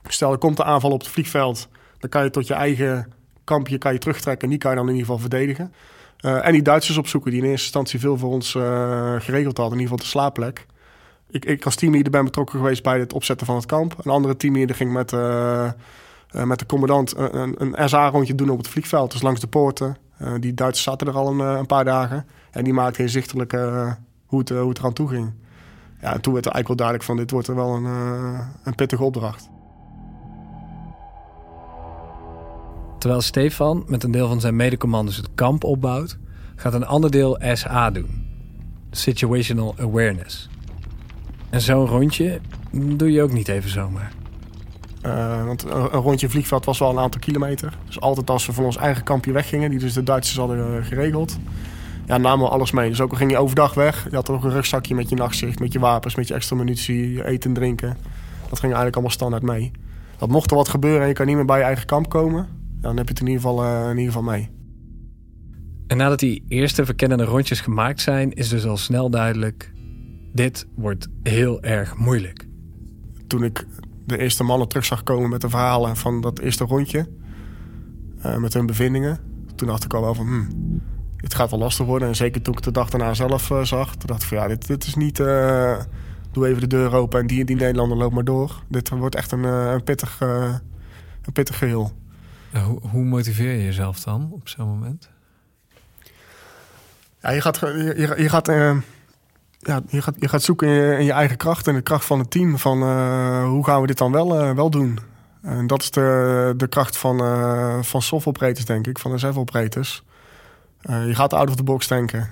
[0.02, 1.68] Stel, er komt een aanval op het vliegveld.
[1.98, 3.12] Dan kan je tot je eigen
[3.44, 4.44] kampje kan je terugtrekken.
[4.44, 5.72] En die kan je dan in ieder geval verdedigen.
[6.20, 8.62] Uh, en die Duitsers opzoeken die in eerste instantie veel voor ons uh,
[9.18, 9.78] geregeld hadden.
[9.78, 10.66] In ieder geval de slaapplek.
[11.30, 13.94] Ik, ik als teamleader ben betrokken geweest bij het opzetten van het kamp.
[14.02, 15.10] Een andere teamleader ging met,
[16.46, 19.12] met de commandant een, een SA-rondje doen op het vliegveld.
[19.12, 19.96] Dus langs de poorten.
[20.40, 22.26] Die Duitsers zaten er al een, een, paar dagen.
[22.50, 23.52] En die maakten inzichtelijk
[24.26, 25.32] hoe, het, hoe het eraan toe ging.
[26.00, 27.16] Ja, en toen werd er eigenlijk wel duidelijk van...
[27.16, 27.84] dit wordt er wel een,
[28.64, 29.50] een pittige opdracht.
[32.98, 36.18] Terwijl Stefan met een deel van zijn medecommandos het kamp opbouwt...
[36.56, 38.26] gaat een ander deel SA doen.
[38.90, 40.48] Situational Awareness.
[41.50, 42.40] En zo'n rondje
[42.72, 44.12] doe je ook niet even zomaar.
[45.06, 47.78] Uh, want een, rondje vliegveld was wel een aantal kilometer.
[47.86, 50.86] Dus altijd als we van ons eigen kampje weggingen, die dus de Duitsers hadden uh,
[50.86, 51.38] geregeld,
[52.10, 52.88] ja, namen we alles mee.
[52.88, 55.58] Dus ook al ging je overdag weg, je had er een rugzakje met je nachtzicht,
[55.58, 57.96] met je wapens, met je extra munitie, je eten en drinken.
[58.48, 59.70] Dat ging eigenlijk allemaal standaard mee.
[60.18, 62.48] Dat mocht er wat gebeuren en je kan niet meer bij je eigen kamp komen,
[62.80, 64.50] dan heb je het in ieder geval, uh, in ieder geval mee.
[65.86, 69.72] En nadat die eerste verkennende rondjes gemaakt zijn, is dus al snel duidelijk:
[70.32, 72.46] dit wordt heel erg moeilijk.
[73.26, 73.66] Toen ik
[74.06, 77.08] de eerste mannen terug zag komen met de verhalen van dat eerste rondje.
[78.26, 79.18] Uh, met hun bevindingen.
[79.54, 80.48] Toen dacht ik al wel van, hmm,
[81.20, 82.08] dit gaat wel lastig worden.
[82.08, 84.48] En zeker toen ik de dag daarna zelf uh, zag, toen dacht ik van ja,
[84.48, 85.18] dit, dit is niet...
[85.18, 85.78] Uh,
[86.32, 88.62] doe even de deur open en die, die Nederlander loopt maar door.
[88.68, 91.92] Dit wordt echt een, een, pittig, een pittig geheel.
[92.64, 95.08] Hoe, hoe, motiveer je jezelf dan op zo'n moment?
[97.20, 97.58] Ja, je gaat...
[97.58, 98.46] Je, je gaat
[99.62, 102.04] ja, je, gaat, je gaat zoeken in je, in je, eigen kracht en de kracht
[102.04, 102.58] van het team.
[102.58, 104.98] Van uh, hoe gaan we dit dan wel, uh, wel doen?
[105.42, 107.18] En dat is de, de kracht van,
[107.84, 109.18] van soft denk ik, van de
[110.82, 111.08] ZEV-operators.
[111.08, 112.30] je gaat out of the box denken.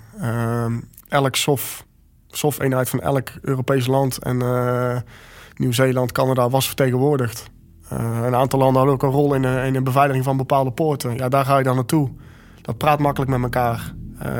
[1.08, 1.84] elk soft,
[2.28, 4.36] soft-eenheid van elk Europees land en
[5.56, 7.50] Nieuw-Zeeland, Canada was vertegenwoordigd.
[7.88, 11.16] een aantal landen hadden ook een rol in, in de beveiliging van bepaalde poorten.
[11.16, 12.10] Ja, daar ga je dan naartoe.
[12.62, 13.94] Dat praat makkelijk met elkaar.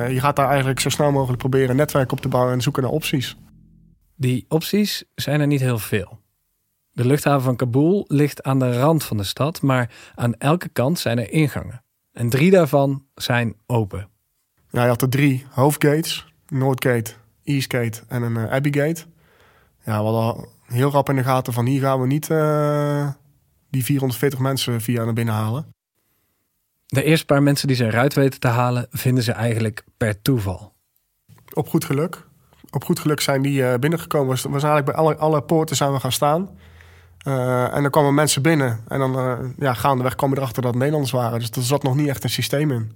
[0.08, 2.82] Je gaat daar eigenlijk zo snel mogelijk proberen een netwerk op te bouwen en zoeken
[2.82, 3.36] naar opties.
[4.16, 6.18] Die opties zijn er niet heel veel.
[6.90, 10.98] De luchthaven van Kabul ligt aan de rand van de stad, maar aan elke kant
[10.98, 11.82] zijn er ingangen.
[12.18, 14.08] En drie daarvan zijn open.
[14.70, 17.12] Ja, je had er drie hoofdgates: Noordgate,
[17.44, 18.96] Eastgate en een uh, Abbey
[19.84, 23.08] Ja, we hadden heel rap in de gaten van hier gaan we niet uh,
[23.70, 25.66] die 440 mensen via naar binnen halen.
[26.86, 30.72] De eerste paar mensen die ze eruit weten te halen, vinden ze eigenlijk per toeval.
[31.52, 32.26] Op goed geluk.
[32.70, 34.30] Op goed geluk zijn die uh, binnengekomen.
[34.30, 36.58] We zijn eigenlijk bij alle, alle poorten zijn we gaan staan.
[37.26, 38.80] Uh, en dan kwamen mensen binnen.
[38.88, 41.38] En dan uh, ja, gaandeweg kwam je erachter dat het Nederlanders waren.
[41.38, 42.92] Dus er zat nog niet echt een systeem in.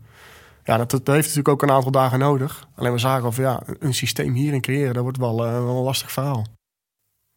[0.65, 2.69] Ja, dat, heeft natuurlijk ook een aantal dagen nodig.
[2.75, 6.13] Alleen we zagen of ja, een systeem hierin creëren, dat wordt wel, wel een lastig
[6.13, 6.47] verhaal.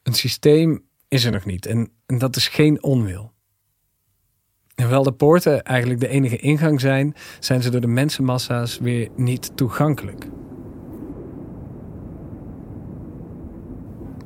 [0.04, 1.66] Een systeem is er nog niet.
[1.66, 3.34] En, en dat is geen onwil.
[4.76, 9.58] Hoewel de poorten eigenlijk de enige ingang zijn, zijn ze door de mensenmassa's weer niet
[9.58, 10.28] toegankelijk.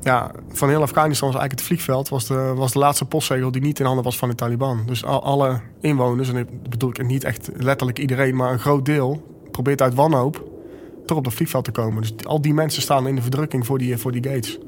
[0.02, 3.62] Ja, van heel Afghanistan was eigenlijk het vliegveld was de, was de laatste postzegel die
[3.62, 4.82] niet in handen was van de Taliban.
[4.86, 8.84] Dus al, alle inwoners, en ik bedoel ik niet echt letterlijk iedereen, maar een groot
[8.84, 10.48] deel probeert uit wanhoop
[11.10, 12.02] toch op dat vliegveld te komen.
[12.02, 14.58] Dus al die mensen staan in de verdrukking voor die, voor die gates.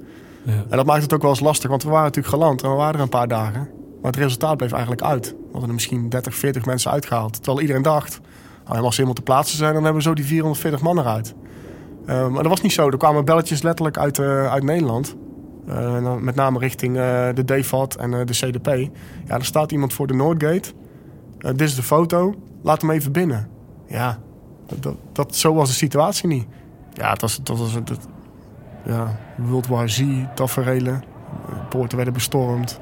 [0.42, 0.52] Ja.
[0.52, 2.76] En dat maakt het ook wel eens lastig, want we waren natuurlijk geland en we
[2.76, 3.68] waren er een paar dagen.
[4.02, 5.26] Maar het resultaat bleef eigenlijk uit.
[5.26, 7.34] We hadden er misschien 30, 40 mensen uitgehaald.
[7.34, 8.20] Terwijl iedereen dacht,
[8.64, 11.34] nou, als ze helemaal te plaatsen zijn, dan hebben we zo die 440 man eruit.
[12.06, 12.88] Uh, maar dat was niet zo.
[12.88, 15.16] Er kwamen belletjes letterlijk uit, uh, uit Nederland.
[15.68, 16.94] Uh, met name richting
[17.34, 18.66] de DVAT en de CDP.
[19.26, 20.72] Ja, er staat iemand voor de Noordgate.
[21.38, 22.34] dit is de foto.
[22.62, 23.48] Laat hem even binnen.
[23.86, 24.18] Ja,
[24.80, 26.46] dat, dat, zo was de situatie niet.
[26.92, 27.90] Ja, het was, dat was het,
[28.84, 31.02] ja, World War Z tafereelen.
[31.68, 32.80] Poorten werden bestormd.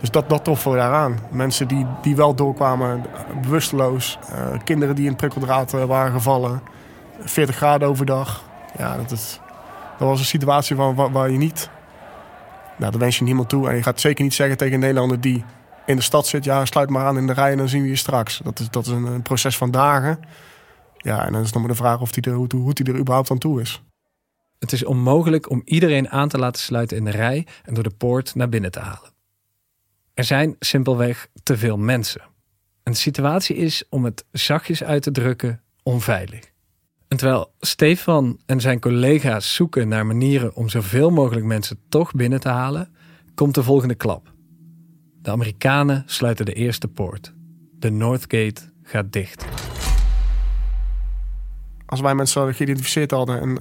[0.00, 1.18] Dus dat, dat troffen we daaraan.
[1.30, 3.04] Mensen die, die wel doorkwamen,
[3.42, 4.18] bewusteloos.
[4.64, 6.60] Kinderen die in prikkeldraad waren gevallen.
[7.24, 8.44] 40 graden overdag.
[8.78, 9.40] Ja, dat, is,
[9.98, 11.70] dat was een situatie waar, waar, je niet...
[12.78, 13.68] Nou, dat wens je niemand toe.
[13.68, 15.44] En je gaat zeker niet zeggen tegen een Nederlander die
[15.86, 16.44] in de stad zit...
[16.44, 18.40] ja, sluit maar aan in de rij en dan zien we je straks.
[18.44, 20.20] Dat is, dat is een, proces van dagen.
[20.96, 22.98] Ja, en dan is nog maar de vraag of die er, hoe, hoe die er
[22.98, 23.82] überhaupt aan toe is.
[24.58, 27.46] Het is onmogelijk om iedereen aan te laten sluiten in de rij...
[27.64, 29.12] en door de poort naar binnen te halen.
[30.14, 32.20] Er zijn simpelweg te veel mensen.
[32.82, 36.53] En de situatie is, om het zachtjes uit te drukken, onveilig.
[37.08, 42.40] En terwijl Stefan en zijn collega's zoeken naar manieren om zoveel mogelijk mensen toch binnen
[42.40, 42.88] te halen,
[43.34, 44.32] komt de volgende klap.
[45.22, 47.34] De Amerikanen sluiten de eerste poort.
[47.78, 49.44] De Northgate gaat dicht.
[51.86, 53.58] Als wij mensen geïdentificeerd hadden en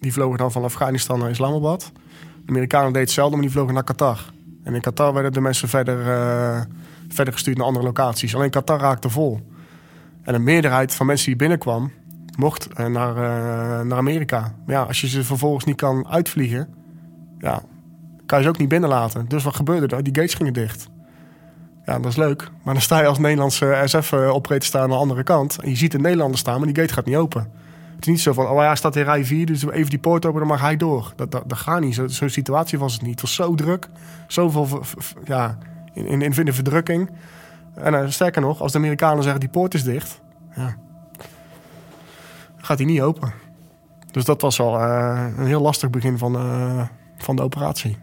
[0.00, 1.92] die vlogen dan van Afghanistan naar Islamabad.
[2.44, 4.24] De Amerikanen deden hetzelfde, maar die vlogen naar Qatar.
[4.64, 6.60] En in Qatar werden de mensen verder, uh,
[7.08, 8.34] verder gestuurd naar andere locaties.
[8.34, 9.40] Alleen Qatar raakte vol.
[10.22, 11.92] En een meerderheid van mensen die binnenkwam,
[12.38, 14.40] mocht uh, naar, uh, naar Amerika.
[14.40, 16.68] Maar ja, als je ze vervolgens niet kan uitvliegen,
[17.38, 17.62] ja,
[18.26, 19.28] kan je ze ook niet binnenlaten.
[19.28, 20.02] Dus wat gebeurde er?
[20.02, 20.88] Die gates gingen dicht.
[21.84, 22.50] Ja, dat is leuk.
[22.62, 25.58] Maar dan sta je als Nederlandse SF-operator staan aan de andere kant.
[25.62, 27.50] En je ziet een Nederlander staan, maar die gate gaat niet open.
[27.94, 30.26] Het is niet zo van, oh ja, staat in rij 4, dus even die poort
[30.26, 31.12] open, dan mag hij door.
[31.16, 31.94] Dat, dat, dat gaat niet.
[31.94, 33.10] Zo'n zo situatie was het niet.
[33.10, 33.88] Het was zo druk,
[34.26, 34.80] zoveel
[35.24, 35.58] ja,
[35.92, 37.10] in, in, in de verdrukking.
[37.74, 40.20] En sterker nog, als de Amerikanen zeggen die poort is dicht,
[40.54, 40.76] ja,
[42.58, 43.32] gaat hij niet open.
[44.10, 47.96] Dus dat was al uh, een heel lastig begin van, uh, van de operatie.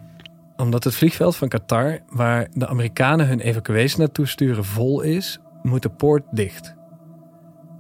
[0.57, 5.81] Omdat het vliegveld van Qatar, waar de Amerikanen hun evacuees naartoe sturen, vol is, moet
[5.81, 6.75] de poort dicht.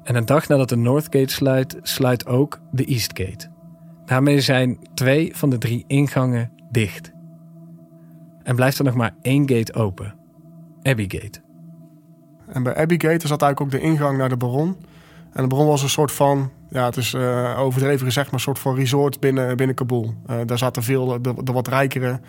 [0.03, 3.47] En een dag nadat de Northgate sluit, sluit ook de Eastgate.
[4.05, 7.11] Daarmee zijn twee van de drie ingangen dicht.
[8.43, 10.15] En blijft er nog maar één gate open:
[10.81, 11.31] Abbey
[12.47, 14.77] En bij Abbey Gate zat eigenlijk ook de ingang naar de Baron.
[15.33, 18.39] En de Baron was een soort van, ja, het is uh, overdreven gezegd, maar een
[18.39, 20.13] soort van resort binnen, binnen Kabul.
[20.29, 22.19] Uh, daar zaten veel, de, wat rijkere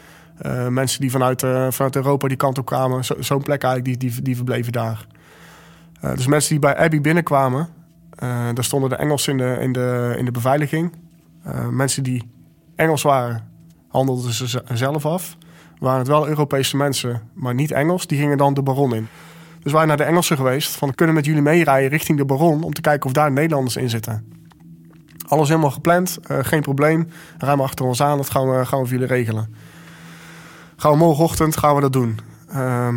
[0.42, 1.40] uh, mensen die vanuit,
[1.74, 3.04] vanuit Europa die kant op kwamen.
[3.04, 5.06] Zo'n plek eigenlijk, die, die, die verbleven daar.
[6.00, 7.68] Dus mensen die bij Abbey binnenkwamen,
[8.54, 10.92] daar stonden de Engelsen in de, in de, in de beveiliging.
[11.70, 12.30] Mensen die
[12.76, 13.48] Engels waren,
[13.88, 15.36] handelden ze zelf af.
[15.78, 19.08] Waren het wel Europese mensen, maar niet Engels, die gingen dan de baron in.
[19.62, 22.62] Dus wij naar de Engelsen geweest, van kunnen met jullie meerijden richting de baron...
[22.62, 24.35] om te kijken of daar Nederlanders in zitten.
[25.28, 27.08] Alles helemaal gepland, geen probleem.
[27.38, 29.54] Ruim achter ons aan, dat gaan we, gaan we voor jullie regelen.
[30.76, 32.18] Gaan we morgenochtend gaan we dat doen.
[32.48, 32.96] Ehm,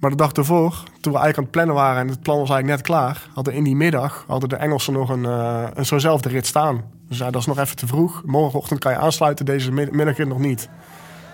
[0.00, 2.50] maar de dag ervoor, toen we eigenlijk aan het plannen waren en het plan was
[2.50, 6.46] eigenlijk net klaar, hadden in die middag hadden de Engelsen nog een, uh, een rit
[6.46, 6.82] staan.
[7.08, 8.22] Dus dat is nog even te vroeg.
[8.24, 10.68] Morgenochtend kan je aansluiten, deze middag nog niet.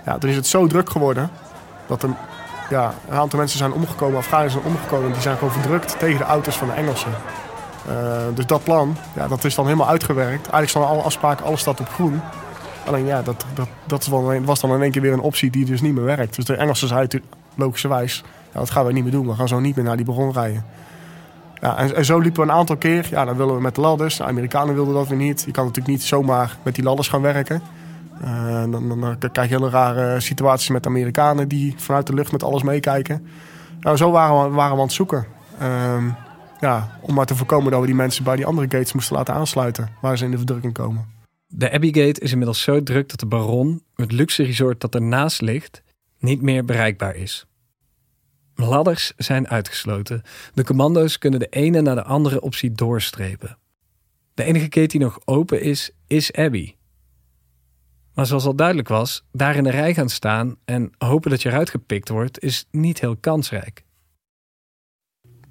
[0.04, 1.30] Ja, toen is het zo druk geworden
[1.86, 2.10] dat er
[2.70, 5.12] ja, een aantal mensen zijn omgekomen, Afghanen zijn omgekomen.
[5.12, 7.12] Die zijn gewoon verdrukt tegen de auto's van de Engelsen.
[7.88, 7.92] Uh,
[8.34, 10.40] dus dat plan, ja, dat is dan helemaal uitgewerkt.
[10.40, 12.20] Eigenlijk staan alle afspraken, alles staat op groen.
[12.86, 14.06] Alleen ja, dat, dat, dat
[14.44, 16.36] was dan in één keer weer een optie die dus niet meer werkt.
[16.36, 17.22] Dus de Engelsen zeiden
[17.54, 19.26] logischerwijs, ja, dat gaan we niet meer doen.
[19.26, 20.64] We gaan zo niet meer naar die bron rijden.
[21.60, 23.06] Ja, en, zo liepen we een aantal keer.
[23.10, 24.16] Ja, dan willen we met de ladders.
[24.16, 25.42] De Amerikanen wilden dat weer niet.
[25.46, 27.62] Je kan natuurlijk niet zomaar met die ladders gaan werken.
[28.24, 32.42] Uh, dan, dan, krijg je hele rare situaties met Amerikanen die vanuit de lucht met
[32.42, 33.26] alles meekijken.
[33.80, 35.26] Nou, zo waren we, waren we aan het zoeken.
[35.62, 35.96] Uh,
[36.60, 39.34] ja, om maar te voorkomen dat we die mensen bij die andere gates moesten laten
[39.34, 39.90] aansluiten.
[40.00, 41.14] Waar ze in de verdrukking komen.
[41.46, 45.82] De Abbey is inmiddels zo druk dat de Baron, het luxe resort dat ernaast ligt,
[46.18, 47.46] niet meer bereikbaar is.
[48.54, 50.22] Ladders zijn uitgesloten.
[50.54, 53.58] De commando's kunnen de ene naar de andere optie doorstrepen.
[54.34, 56.74] De enige gate die nog open is, is Abby.
[58.14, 61.48] Maar zoals al duidelijk was, daar in de rij gaan staan en hopen dat je
[61.48, 63.84] eruit gepikt wordt, is niet heel kansrijk.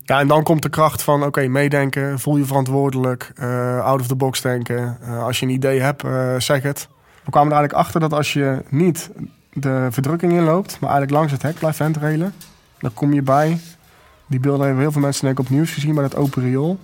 [0.08, 4.08] Ja, en dan komt de kracht van, oké, meedenken, voel je verantwoordelijk, uh, out of
[4.08, 4.98] the box denken.
[5.04, 6.88] Uh, als je een idee hebt, uh, zeg het.
[7.24, 9.10] We kwamen er eigenlijk achter dat als je niet
[9.54, 12.34] de verdrukking inloopt, maar eigenlijk langs het hek blijft ventrailen,
[12.80, 13.60] dan kom je bij,
[14.28, 16.80] die beelden hebben heel veel mensen denk op nieuws gezien bij het open riool.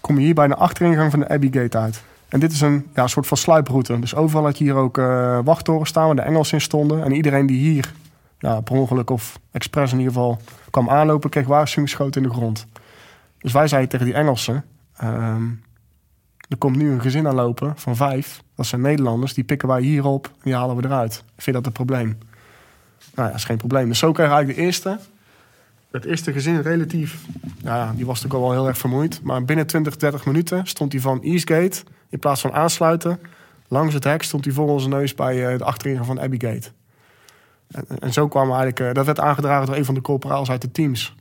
[0.00, 2.02] Kom je hier bij de achteringang van de Abbey Gate uit.
[2.28, 3.98] En dit is een ja, soort van sluiproute.
[3.98, 4.96] Dus overal had je hier ook
[5.44, 7.04] wachttorens staan waar de Engelsen in stonden.
[7.04, 7.92] En iedereen die hier
[8.44, 10.38] ja, per ongeluk of expres in ieder geval
[10.70, 12.66] kwam aanlopen, kreeg waarschuwingsschoten in de grond.
[13.38, 14.64] Dus wij zeiden tegen die Engelsen:
[15.02, 15.36] uh,
[16.48, 18.42] Er komt nu een gezin aanlopen van vijf.
[18.54, 19.34] Dat zijn Nederlanders.
[19.34, 21.14] Die pikken wij hier op en die halen we eruit.
[21.14, 22.18] Vind je dat een probleem?
[23.14, 23.88] Nou ja, dat is geen probleem.
[23.88, 24.98] Dus zo je eigenlijk de eerste.
[25.90, 27.26] Het eerste gezin relatief...
[27.62, 29.22] Nou ja, die was natuurlijk al wel heel erg vermoeid.
[29.22, 31.82] Maar binnen 20, 30 minuten stond hij van Eastgate...
[32.08, 33.20] in plaats van aansluiten...
[33.68, 36.70] langs het hek stond hij voor onze neus bij uh, de achteringang van Abbygate.
[38.00, 38.80] En, zo kwam eigenlijk...
[38.80, 41.14] Uh, dat werd aangedragen door een van de corporaals uit de teams.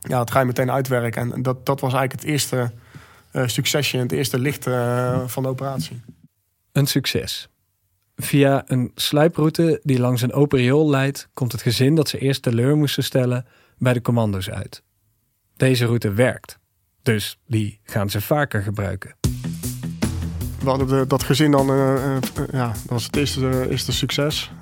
[0.00, 1.32] Ja, dat ga je meteen uitwerken.
[1.32, 2.72] En dat, dat was eigenlijk het eerste
[3.32, 3.96] uh, succesje...
[3.96, 4.64] het eerste licht
[5.26, 6.00] van de operatie.
[6.72, 7.48] Een succes.
[8.16, 12.42] Via een sluiproute die langs een open riool leidt, komt het gezin dat ze eerst
[12.42, 14.82] teleur moesten stellen bij de commando's uit.
[15.56, 16.58] Deze route werkt,
[17.02, 19.16] dus die gaan ze vaker gebruiken.
[20.68, 24.52] We hadden de, dat gezin dan, uh, uh, ja, dat was het eerste, succes.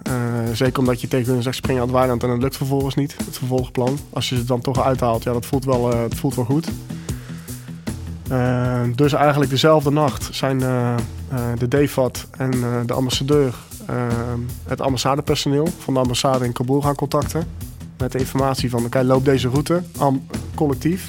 [0.53, 3.17] Zeker omdat je tegen hun zegt springen aan het weiland en dat lukt vervolgens niet,
[3.25, 3.99] het vervolgplan.
[4.11, 6.69] Als je ze dan toch uithaalt, ja, dat voelt wel, dat voelt wel goed.
[8.97, 10.59] dus eigenlijk dezelfde nacht zijn
[11.59, 12.51] de DFAT en
[12.87, 13.55] de ambassadeur
[14.65, 17.47] het ambassadepersoneel van de ambassade in Kabul gaan contacten
[17.99, 19.83] met de informatie van, oké, loop deze route,
[20.55, 21.09] collectief.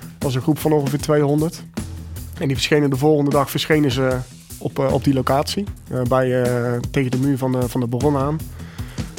[0.00, 1.62] Dat was een groep van ongeveer 200.
[2.38, 4.18] En die verschenen de volgende dag verschenen ze
[4.58, 8.18] op, uh, op die locatie, uh, bij, uh, tegen de muur van de, van de
[8.18, 8.38] aan.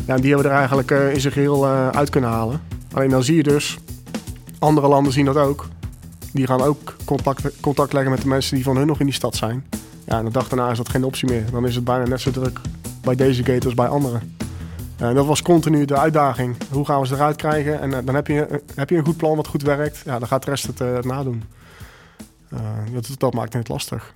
[0.06, 2.62] Ja, die hebben we er eigenlijk in zijn geheel uit kunnen halen.
[2.94, 3.78] Alleen dan zie je dus,
[4.60, 5.68] andere landen zien dat ook.
[6.34, 9.16] Die gaan ook contact, contact leggen met de mensen die van hun nog in die
[9.16, 9.66] stad zijn.
[10.06, 11.44] Ja, en de dag daarna is dat geen optie meer.
[11.52, 12.60] Dan is het bijna net zo druk
[13.02, 14.36] bij deze gate als bij anderen.
[15.02, 16.56] Uh, dat was continu de uitdaging.
[16.72, 17.82] Hoe gaan we ze eruit krijgen?
[17.82, 20.02] En dan heb je, heb je een goed plan wat goed werkt.
[20.06, 21.44] Ja, dan gaat de rest het nadoen.
[22.91, 24.16] Dat, dat, maakt het lastig.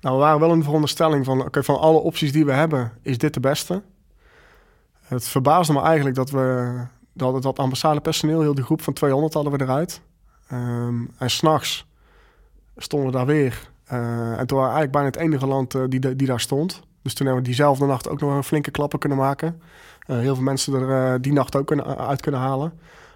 [0.00, 1.48] Nou, we waren wel in de veronderstelling van...
[1.50, 3.82] van alle opties die we hebben, is dit de beste.
[5.02, 6.76] Het verbaasde me eigenlijk dat we...
[7.12, 10.00] dat, dat ambassadepersoneel, heel de groep van 200 hadden we eruit.
[10.52, 11.86] Um, en s'nachts
[12.76, 13.70] stonden we daar weer.
[13.84, 16.82] en toen waren eigenlijk bijna het enige land die, die daar stond...
[17.02, 19.62] Dus toen hebben we diezelfde nacht ook nog een flinke klappen kunnen maken.
[20.06, 22.72] Heel veel mensen er die nacht ook kunnen, uit kunnen halen.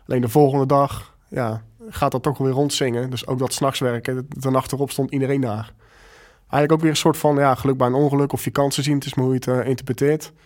[0.06, 3.10] Alleen de volgende dag ja, gaat dat toch weer rondzingen.
[3.10, 4.26] Dus ook dat s'nachts werken.
[4.28, 5.72] De, nacht erop stond iedereen daar.
[6.38, 8.94] Eigenlijk ook weer een soort van ja, geluk bij een ongeluk of je kansen zien.
[8.94, 10.24] Het is maar hoe je het interpreteert.
[10.26, 10.38] Op een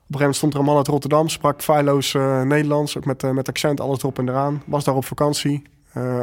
[0.00, 1.28] gegeven moment stond er een man uit Rotterdam.
[1.28, 2.12] Sprak feilloos
[2.44, 2.96] Nederlands.
[2.96, 4.62] Ook met, met accent, alles erop en eraan.
[4.66, 5.62] Was daar op vakantie.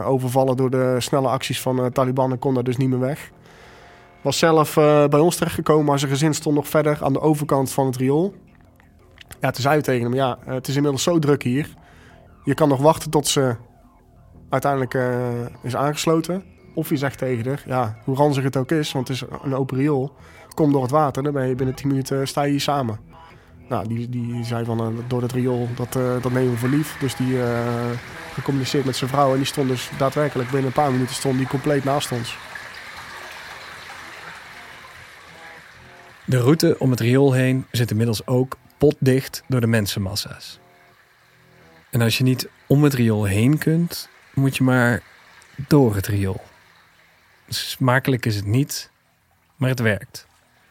[0.05, 3.31] overvallen door de snelle acties van Taliban en kon daar dus niet meer weg.
[4.21, 4.73] Was zelf
[5.09, 8.33] bij ons terechtgekomen, maar zijn gezin stond nog verder aan de overkant van het riool.
[9.39, 11.73] Ja, toen zei tegen hem, ja, eh, het is inmiddels zo druk hier.
[12.43, 13.55] Je kan nog wachten tot ze
[14.49, 15.27] uiteindelijk uh,
[15.61, 16.43] is aangesloten.
[16.73, 19.55] Of je zegt tegen haar, ja, hoe ranzig het ook is, want het is een
[19.55, 20.15] open riool.
[20.53, 22.99] Kom door het water, dan ben je binnen 10 minuten sta je hier samen.
[23.69, 26.97] Nou, die, die zei van, uh, door het riool, dat, dat nemen we voor lief.
[26.99, 27.37] Dus die
[28.33, 31.47] gecommuniceerd met zijn vrouw en die stond dus daadwerkelijk binnen een paar minuten stond die
[31.47, 32.37] compleet naast ons.
[36.25, 40.59] De route om het riool heen zit inmiddels ook potdicht door de mensenmassa's.
[41.89, 45.01] En als je niet om het riool heen kunt, moet je maar
[45.55, 46.41] door het riool.
[47.47, 48.89] Smakelijk is het niet,
[49.55, 50.27] maar het werkt.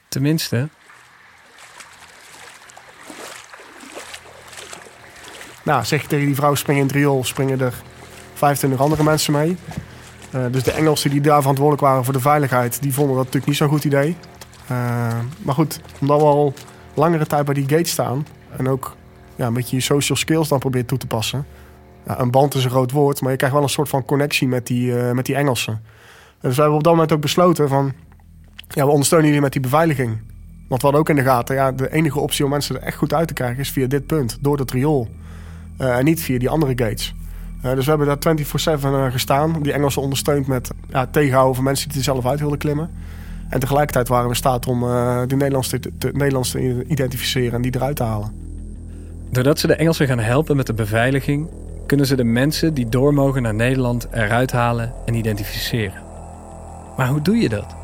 [0.08, 0.68] Tenminste.
[5.62, 7.74] Nou, zeg je tegen die vrouw: spring in het riool, springen er
[8.34, 9.56] 25 andere mensen mee.
[10.34, 13.46] Uh, dus de Engelsen die daar verantwoordelijk waren voor de veiligheid, die vonden dat natuurlijk
[13.46, 14.16] niet zo'n goed idee.
[14.70, 16.54] Uh, maar goed, omdat we al
[16.94, 18.96] langere tijd bij die gate staan en ook
[19.36, 21.46] ja, een beetje je social skills dan probeert toe te passen.
[22.06, 24.66] Een band is een groot woord, maar je krijgt wel een soort van connectie met
[24.66, 25.82] die, uh, met die Engelsen.
[26.40, 27.92] Dus we hebben op dat moment ook besloten van,
[28.68, 30.18] ja, we ondersteunen jullie met die beveiliging.
[30.68, 32.96] Want we hadden ook in de gaten, ja, de enige optie om mensen er echt
[32.96, 35.08] goed uit te krijgen is via dit punt, door het riool.
[35.80, 37.14] Uh, en niet via die andere gates.
[37.62, 38.36] dus we hebben daar
[39.10, 39.62] 24-7 gestaan.
[39.62, 42.90] Die Engelsen ondersteund met ja, tegenhouden van mensen die er zelf uit wilden klimmen.
[43.48, 47.74] En tegelijkertijd waren we in staat om de Nederlanders te, Nederlanders te identificeren en die
[47.74, 48.32] eruit te halen.
[49.30, 51.48] Doordat ze de Engelsen gaan helpen met de beveiliging,
[51.86, 56.02] kunnen ze de mensen die door mogen naar Nederland eruit halen en identificeren.
[56.96, 57.74] Maar hoe doe je dat?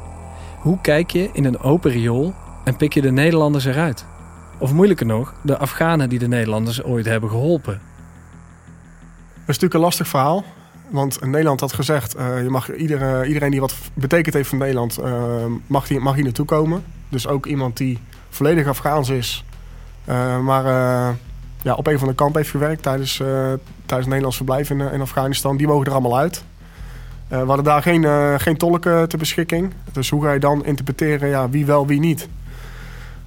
[0.59, 2.35] Hoe kijk je in een open riool
[2.65, 4.05] en pik je de Nederlanders eruit?
[4.59, 7.73] Of moeilijker nog, de Afghanen die de Nederlanders ooit hebben geholpen.
[7.73, 7.81] Dat
[9.35, 10.45] is natuurlijk een lastig verhaal.
[10.89, 14.99] Want Nederland had gezegd, uh, je mag iedereen, iedereen die wat betekend heeft voor Nederland,
[14.99, 16.85] uh, mag, die, mag hier naartoe komen.
[17.09, 17.99] Dus ook iemand die
[18.29, 19.45] volledig Afghaans is,
[20.09, 20.65] uh, maar
[21.63, 25.01] ja, op een van de kamp heeft gewerkt tijdens, tijdens het Nederlands verblijf in, in
[25.01, 26.45] Afghanistan, die mogen er allemaal uit.
[27.29, 28.07] we hadden daar geen,
[28.41, 29.73] geen tolken ter beschikking.
[29.93, 32.29] Dus hoe ga je dan interpreteren ja, wie wel, wie niet?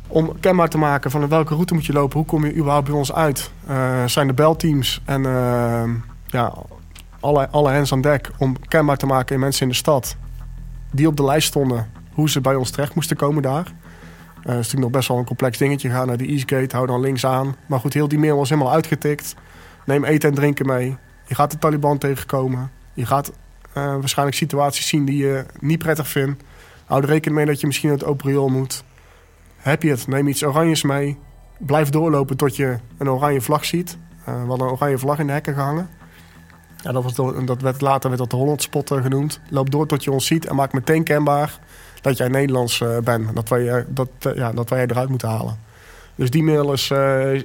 [0.07, 2.95] Om kenbaar te maken van welke route moet je lopen, hoe kom je überhaupt bij
[2.95, 3.51] ons uit?
[4.05, 5.23] zijn de belteams en
[6.25, 6.53] ja,
[7.23, 10.15] alle, alle hands aan dek om kenbaar te maken in mensen in de stad.
[10.91, 13.73] die op de lijst stonden, hoe ze bij ons terecht moesten komen daar.
[14.43, 15.89] Dat is natuurlijk nog best wel een complex dingetje.
[15.89, 17.55] Ga naar de Eastgate, hou dan links aan.
[17.65, 19.35] Maar goed, heel die mail was helemaal uitgetikt.
[19.85, 20.97] Neem eten en drinken mee.
[21.27, 22.71] Je gaat de Taliban tegenkomen.
[22.93, 26.43] Je gaat uh, waarschijnlijk situaties zien die je niet prettig vindt.
[26.85, 28.83] Hou er rekening mee dat je misschien het open riool moet.
[29.57, 31.17] Heb je het, neem iets oranjes mee.
[31.59, 33.97] Blijf doorlopen tot je een oranje vlag ziet.
[34.19, 35.89] Uh, we hadden een oranje vlag in de hekken gehangen.
[36.77, 37.15] Ja, dat,
[37.45, 39.39] dat werd, later werd dat de Hollandspot genoemd.
[39.49, 41.59] Loop door tot je ons ziet en maak meteen kenbaar
[42.03, 43.35] dat jij Nederlands uh, bent.
[43.35, 45.59] Dat wij, dat, ja, dat wij je eruit moeten halen.
[46.15, 46.91] Dus die mail is,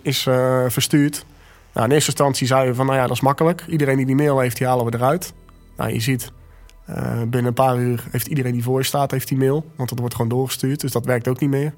[0.02, 0.22] is
[0.68, 1.24] verstuurd.
[1.72, 3.64] Nou, in eerste instantie zeiden we van, nou ja, dat is makkelijk.
[3.68, 5.32] Iedereen die die mail heeft, die halen we eruit.
[5.76, 6.32] Nou, je ziet,
[7.18, 9.64] binnen een paar uur heeft iedereen die voor je staat, heeft die mail.
[9.76, 11.74] Want dat wordt gewoon doorgestuurd, dus dat werkt ook niet meer.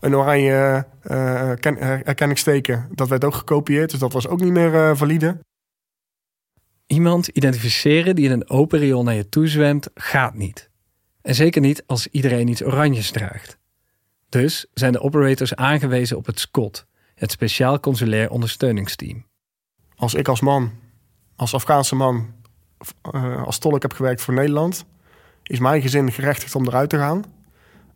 [0.00, 0.86] Een oranje
[2.04, 5.38] herkenningsteken, dat werd ook gekopieerd, dus dat was ook niet meer valide.
[6.86, 10.70] Iemand identificeren die in een open riool naar je toe zwemt, gaat niet.
[11.22, 13.58] En zeker niet als iedereen iets oranjes draagt.
[14.28, 19.26] Dus zijn de operators aangewezen op het SCOT, het Speciaal Consulair Ondersteuningsteam.
[19.96, 20.70] Als ik als man,
[21.36, 22.34] als Afghaanse man,
[23.14, 24.84] uh, als tolk heb gewerkt voor Nederland,
[25.42, 27.24] is mijn gezin gerechtigd om eruit te gaan.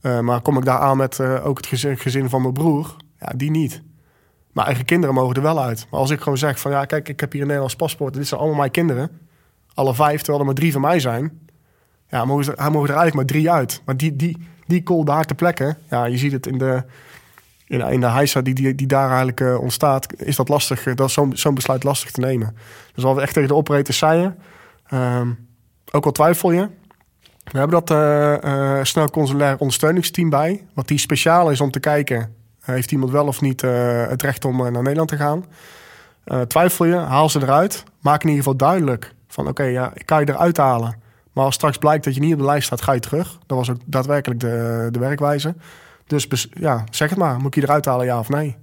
[0.02, 2.96] Uh, maar kom ik daar aan met uh, ook het gezin, gezin, van mijn broer,
[3.20, 3.82] ja, die niet.
[4.52, 5.86] Mijn eigen kinderen mogen er wel uit.
[5.90, 8.26] Maar als ik gewoon zeg van ja, kijk, ik heb hier een Nederlands paspoort, dit
[8.26, 9.20] zijn allemaal mijn kinderen,
[9.74, 11.45] alle vijf, terwijl er maar drie van mij zijn,
[12.08, 13.82] ja, mogen, ze, mogen er eigenlijk maar drie uit.
[13.84, 16.82] Maar die, die, die call daar te plekken, ja, je ziet het in de,
[17.66, 21.40] in, in de heisa die, die, daar eigenlijk uh, ontstaat, is dat lastig, dat is
[21.40, 22.56] zo'n besluit lastig te nemen.
[22.94, 24.38] Dus wat we echt tegen de operators zeiden,
[24.92, 25.48] um,
[25.92, 26.68] ook al twijfel je,
[27.44, 27.90] we hebben dat
[28.44, 33.26] uh, snel consulair ondersteuningsteam bij, wat die speciaal is om te kijken, heeft iemand wel
[33.26, 33.60] of niet
[34.08, 35.44] het recht om naar Nederland te gaan.
[36.46, 40.20] twijfel je, haal ze eruit, maak in ieder geval duidelijk van oké, ja, ik kan
[40.20, 41.04] je eruit halen.
[41.36, 43.38] Maar als straks blijkt dat je niet op de lijst staat, ga je terug.
[43.46, 45.54] Dat was ook daadwerkelijk de, de werkwijze.
[46.06, 47.36] Dus ja, zeg het maar.
[47.36, 48.56] Moet ik je eruit halen, ja of nee?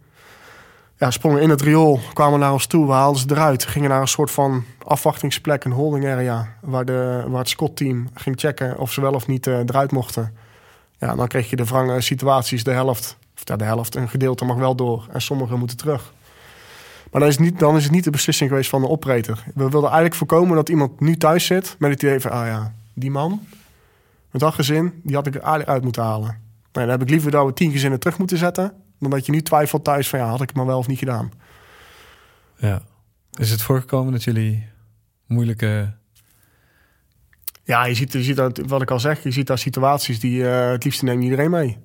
[0.98, 3.66] Ja, sprongen in het riool, kwamen naar ons toe, we haalden ze eruit.
[3.66, 6.48] Gingen naar een soort van afwachtingsplek, een holding area...
[6.62, 10.36] waar, de, waar het Scott-team ging checken of ze wel of niet uh, eruit mochten.
[10.98, 13.18] Ja, dan kreeg je de wrange situaties, de helft...
[13.36, 16.14] of ja, de helft, een gedeelte mag wel door en sommigen moeten terug.
[17.14, 19.44] Maar dan is, het niet, dan is het niet de beslissing geweest van de operator.
[19.56, 21.76] We wilden eigenlijk voorkomen dat iemand nu thuis zit...
[21.80, 23.48] met het idee van, ah ja, die man
[24.32, 25.02] met dat gezin...
[25.04, 26.28] die had ik er eigenlijk uit moeten halen.
[26.28, 26.38] Nou,
[26.72, 28.74] dan heb ik liever dat we tien gezinnen terug moeten zetten...
[29.00, 31.00] dan dat je nu twijfelt thuis van ja, had ik het maar wel of niet
[31.00, 31.32] gedaan.
[32.58, 32.82] Ja.
[33.32, 34.68] Is het voorgekomen dat jullie
[35.26, 35.94] moeilijke...
[37.64, 40.42] Ja, je ziet, je ziet dat, wat ik al zeg, je ziet daar situaties die
[40.42, 41.78] uh, het liefst neemt iedereen mee.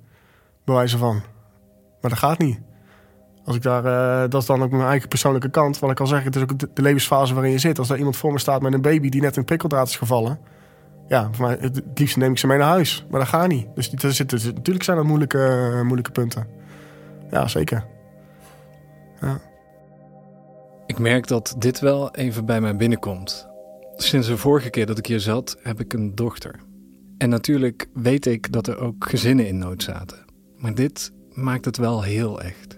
[0.64, 1.14] Bewijzen van.
[2.00, 2.58] Maar dat gaat niet.
[3.48, 5.78] Als ik daar, uh, dat is dan ook mijn eigen persoonlijke kant.
[5.78, 7.78] Wat ik al zeg, het is ook de, levensfase waarin je zit.
[7.78, 10.38] Als er iemand voor me staat met een baby die net een prikkeldraad is gevallen
[11.08, 13.06] ja, voor mij, het liefst neem ik ze mee naar huis.
[13.10, 13.66] Maar dat gaat niet.
[13.74, 16.46] Dus er zitten, natuurlijk zijn dat moeilijke, moeilijke punten.
[17.30, 17.86] Ja, zeker.
[19.20, 19.40] Ja.
[20.86, 23.48] Ik merk dat dit wel even bij mij binnenkomt.
[23.96, 26.54] Sinds de vorige keer dat ik hier zat, heb ik een dochter.
[27.18, 30.18] En natuurlijk weet ik dat er ook gezinnen in nood zaten.
[30.56, 32.77] Maar dit maakt het wel heel echt.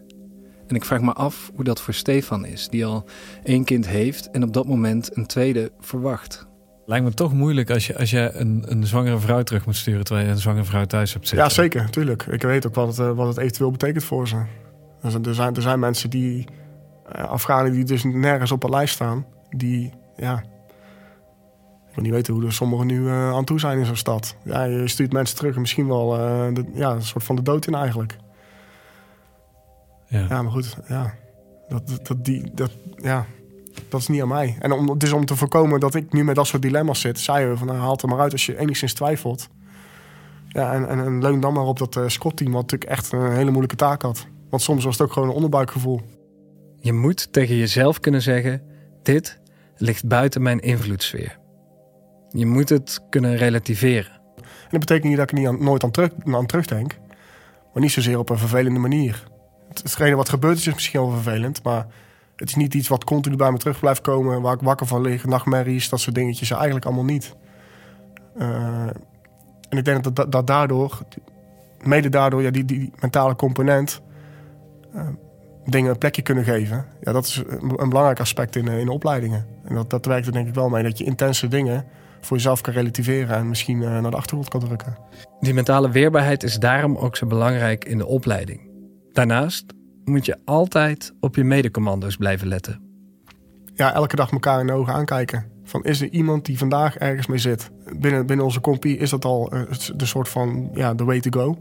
[0.70, 3.04] En ik vraag me af hoe dat voor Stefan is, die al
[3.44, 6.46] één kind heeft en op dat moment een tweede verwacht.
[6.86, 10.04] Lijkt me toch moeilijk als je, als je een, een zwangere vrouw terug moet sturen
[10.04, 11.46] terwijl je een zwangere vrouw thuis hebt zitten.
[11.46, 12.26] Ja, zeker, natuurlijk.
[12.26, 14.42] Ik weet ook wat het, eh, wat het eventueel betekent voor ze.
[15.02, 16.46] Dus er, zijn, er zijn mensen die,
[17.16, 20.38] uh, Afghanen die dus nergens op een lijst staan, die, ja,
[21.88, 24.36] ik wil niet weten hoe er sommigen nu uh, aan toe zijn in zo'n stad.
[24.44, 26.08] Ja, je stuurt mensen terug en misschien wel
[26.54, 28.16] de, ja, een soort van de dood in eigenlijk.
[30.11, 31.14] Ja, ja maar goed, ja.
[31.68, 33.26] Dat, dat, die, dat, ja
[33.88, 34.56] dat is niet aan mij.
[34.58, 37.50] En om, dus om te voorkomen dat ik nu met dat soort dilemma's zit, zeiden
[37.52, 39.48] we van nou, haal het er maar uit als je enigszins twijfelt.
[40.48, 43.32] Ja, en, en, en leun dan maar op dat uh, Scott-team, wat natuurlijk echt een
[43.32, 44.26] hele moeilijke taak had.
[44.50, 46.00] Want soms was het ook gewoon een onderbuikgevoel.
[46.80, 48.62] Je moet tegen jezelf kunnen zeggen:
[49.02, 49.40] dit
[49.76, 51.38] ligt buiten mijn invloedssfeer.
[52.30, 54.12] Je moet het kunnen relativeren.
[54.36, 56.98] En dat betekent niet dat ik er niet nooit aan, terug, aan terugdenk,
[57.72, 59.30] maar niet zozeer op een vervelende manier.
[59.74, 61.86] Hetgene wat gebeurd is, is misschien wel vervelend, maar
[62.36, 65.00] het is niet iets wat continu bij me terug blijft komen, waar ik wakker van
[65.00, 66.50] lig, nachtmerries, dat soort dingetjes.
[66.50, 67.34] Eigenlijk allemaal niet.
[68.38, 68.86] Uh,
[69.68, 70.98] en ik denk dat, dat, daardoor,
[71.82, 74.00] mede daardoor, ja, die, die mentale component,
[74.94, 75.08] uh,
[75.64, 76.86] dingen een plekje kunnen geven.
[77.00, 77.42] Ja, dat is
[77.76, 79.46] een, belangrijk aspect in, in opleidingen.
[79.64, 81.84] En dat, dat werkt er denk ik wel mee, dat je intense dingen
[82.20, 84.96] voor jezelf kan relativeren en misschien naar de achtergrond kan drukken.
[85.40, 88.69] Die mentale weerbaarheid is daarom ook zo belangrijk in de opleiding.
[89.20, 89.64] Daarnaast
[90.04, 92.80] moet je altijd op je medecommando's blijven letten.
[93.74, 95.44] Ja, elke dag elkaar in de ogen aankijken.
[95.64, 97.70] Van is er iemand die vandaag ergens mee zit?
[97.98, 99.62] Binnen, binnen onze compie is dat al uh,
[99.96, 101.58] de soort van ja, the way to go.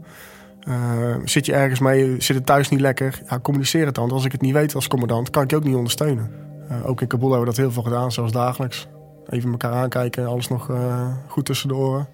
[0.68, 3.22] Uh, zit je ergens mee, zit het thuis niet lekker?
[3.28, 4.04] Ja, communiceer het dan.
[4.04, 6.30] Want als ik het niet weet als commandant, kan ik je ook niet ondersteunen.
[6.70, 8.88] Uh, ook in Kabul hebben we dat heel veel gedaan, zoals dagelijks.
[9.28, 10.70] Even elkaar aankijken, alles nog
[11.26, 12.08] goed tussen de oren.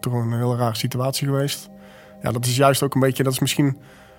[0.00, 1.68] Toch een hele rare situatie geweest.
[2.22, 3.76] Ja, dat is juist ook een beetje, dat is misschien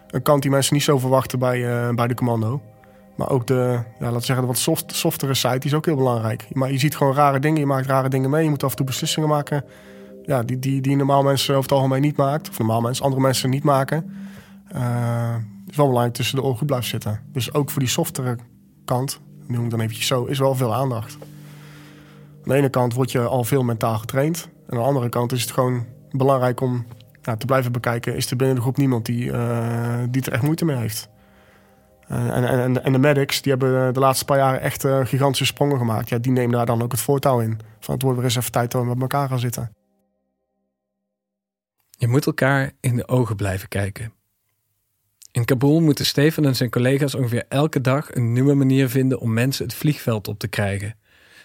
[0.10, 2.62] een kant die mensen niet zo verwachten bij, bij de commando.
[3.16, 6.48] Maar ook de, ja, laten zeggen, de wat soft, softere site is ook heel belangrijk.
[6.52, 8.44] Maar je ziet gewoon rare dingen, je maakt rare dingen mee.
[8.44, 9.64] Je moet af en toe beslissingen maken
[10.30, 12.50] ja, die, die, die normaal mensen over het algemeen niet maakt.
[12.50, 14.14] Of normaal mensen, andere mensen niet maken.
[14.76, 15.36] Uh,
[15.68, 17.22] is wel belangrijk tussen de oren goed blijven zitten.
[17.32, 18.38] Dus ook voor die softere
[18.86, 21.18] kant, noem ik dan eventjes zo, is wel veel aandacht.
[21.22, 24.50] Aan de ene kant word je al veel mentaal getraind.
[24.68, 26.86] En aan de andere kant is het gewoon belangrijk om
[27.30, 28.16] ja, te blijven bekijken...
[28.16, 31.10] is er binnen de groep niemand die, uh, die er echt moeite mee heeft.
[32.12, 35.78] Uh, en, en, en, de medics die hebben de laatste paar jaren echt gigantische sprongen
[35.78, 36.10] gemaakt.
[36.10, 37.60] Ja, die nemen daar dan ook het voortouw in.
[37.80, 39.74] Van het wordt weer eens even tijd we met elkaar gaan zitten.
[41.90, 44.14] Je moet elkaar in de ogen blijven kijken.
[45.32, 49.34] In Kabul moeten Steven en zijn collega's ongeveer elke dag een nieuwe manier vinden om
[49.34, 50.96] mensen het vliegveld op te krijgen.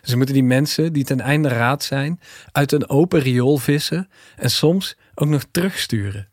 [0.03, 2.21] Ze moeten die mensen die ten einde raad zijn
[2.53, 6.29] uit een open riool vissen en soms nog terugsturen.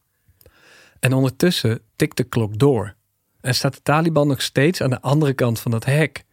[0.99, 2.95] En ondertussen tikt de klok door
[3.41, 6.23] en staat de Taliban nog steeds aan de andere kant van dat hek.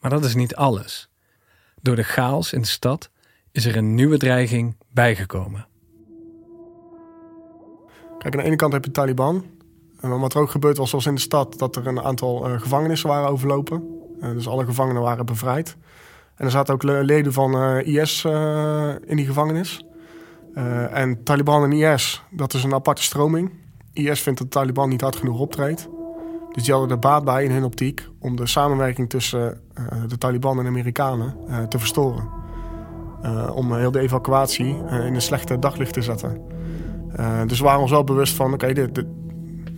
[0.00, 1.10] Maar dat is niet alles.
[1.80, 3.10] Door de chaos in de stad
[3.50, 5.66] is er een nieuwe dreiging bijgekomen.
[8.18, 9.46] Kijk, aan de ene kant heb je de Taliban.
[10.00, 12.60] En wat er ook gebeurd was, zoals in de stad, dat er een aantal uh,
[12.60, 14.00] gevangenissen waren overlopen.
[14.20, 15.76] Uh, dus alle gevangenen waren bevrijd.
[16.36, 18.24] En er zaten ook leden van uh, IS
[19.04, 19.84] in die gevangenis.
[20.90, 23.50] En Taliban en IS, dat is een aparte stroming.
[23.92, 25.88] IS vindt dat de Taliban niet hard genoeg optreedt.
[26.52, 29.60] Dus die hadden er baat bij in hun optiek om de samenwerking tussen
[30.08, 31.36] de Taliban en de Amerikanen
[31.68, 32.28] te verstoren.
[33.54, 36.40] om heel de evacuatie in een slechte daglicht te zetten.
[37.46, 38.90] Dus we waren ons wel bewust van, oké, okay,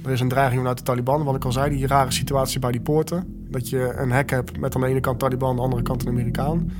[0.04, 1.24] er is een dreiging vanuit de Taliban.
[1.24, 3.46] Wat ik al zei, die rare situatie bij die poorten.
[3.50, 6.02] Dat je een hek hebt met aan de ene kant Taliban, aan de andere kant
[6.02, 6.70] een Amerikaan.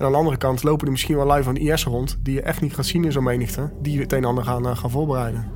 [0.00, 2.18] En aan de andere kant lopen er misschien wel lui van IS rond...
[2.22, 3.70] die je echt niet gaat zien in zo'n menigte.
[3.82, 5.46] Die het een en ander gaan, uh, gaan voorbereiden.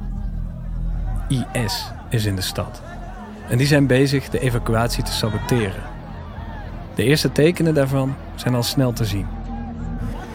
[1.29, 2.83] IS is in de stad.
[3.49, 5.83] En die zijn bezig de evacuatie te saboteren.
[6.95, 9.27] De eerste tekenen daarvan zijn al snel te zien.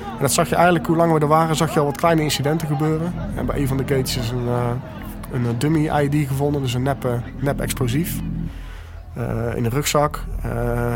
[0.03, 2.21] En dat zag je eigenlijk, hoe langer we er waren, zag je al wat kleine
[2.21, 3.13] incidenten gebeuren.
[3.35, 4.71] En bij een van de gates is een, uh,
[5.31, 8.19] een dummy ID gevonden, dus een nep, nep explosief.
[9.17, 10.23] Uh, in een rugzak.
[10.45, 10.95] Uh,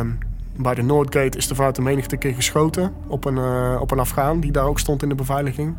[0.58, 3.38] bij de Noordgate is er vanuit de menigte keer geschoten op een,
[3.80, 5.76] op een Afghaan die daar ook stond in de beveiliging.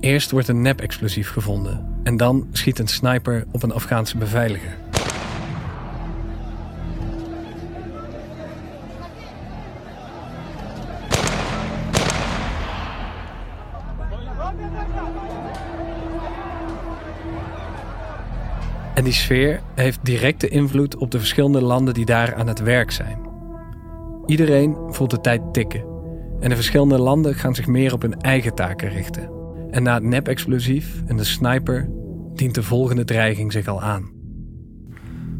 [0.00, 4.76] Eerst wordt een nep-explosief gevonden en dan schiet een sniper op een Afghaanse beveiliger.
[18.94, 22.90] En die sfeer heeft directe invloed op de verschillende landen die daar aan het werk
[22.90, 23.29] zijn.
[24.30, 25.84] Iedereen voelt de tijd tikken.
[26.40, 29.30] En de verschillende landen gaan zich meer op hun eigen taken richten.
[29.70, 31.90] En na het nep-explosief en de sniper
[32.34, 34.10] dient de volgende dreiging zich al aan.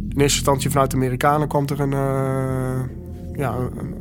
[0.09, 2.81] In eerste instantie vanuit de Amerikanen kwam er een, uh,
[3.33, 3.97] ja, een,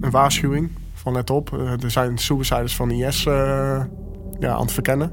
[0.00, 1.50] een, waarschuwing van let op.
[1.54, 3.32] Uh, er zijn suicides van IS uh,
[4.38, 5.12] ja, aan het verkennen.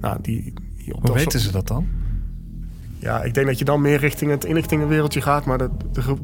[0.00, 0.42] Nou, die,
[0.76, 1.86] die Hoe weten ze dat dan?
[3.04, 5.44] Ja, ik denk dat je dan meer richting het inlichtingenwereldje gaat.
[5.44, 5.70] Maar er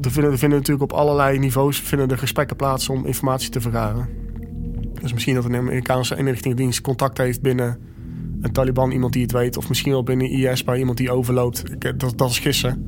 [0.01, 4.09] vinden, vinden natuurlijk op allerlei niveaus vinden er gesprekken plaats om informatie te vergaren.
[5.01, 7.79] Dus misschien dat een Amerikaanse inlichtingendienst contact heeft binnen
[8.41, 9.57] een Taliban, iemand die het weet.
[9.57, 11.63] Of misschien wel binnen IS bij iemand die overloopt.
[11.99, 12.87] Dat, dat is gissen.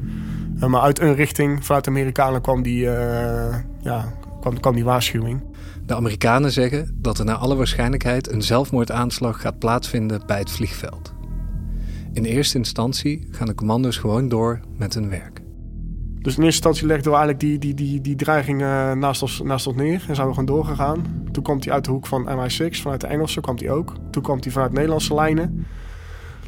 [0.56, 4.84] Uh, maar uit een richting, vanuit de Amerikanen, kwam die, uh, ja, kwam, kwam die
[4.84, 5.42] waarschuwing.
[5.86, 11.14] De Amerikanen zeggen dat er naar alle waarschijnlijkheid een zelfmoordaanslag gaat plaatsvinden bij het vliegveld.
[12.14, 15.42] In eerste instantie gaan de commando's gewoon door met hun werk.
[16.24, 19.42] Dus in eerste instantie legden we eigenlijk die, die, die, die dreiging uh, naast, ons,
[19.42, 21.26] naast ons neer en zijn we gewoon doorgegaan.
[21.32, 23.94] Toen kwam hij uit de hoek van MI6, vanuit de Engelse kwam hij ook.
[24.12, 25.66] Toen kwam hij vanuit Nederlandse lijnen.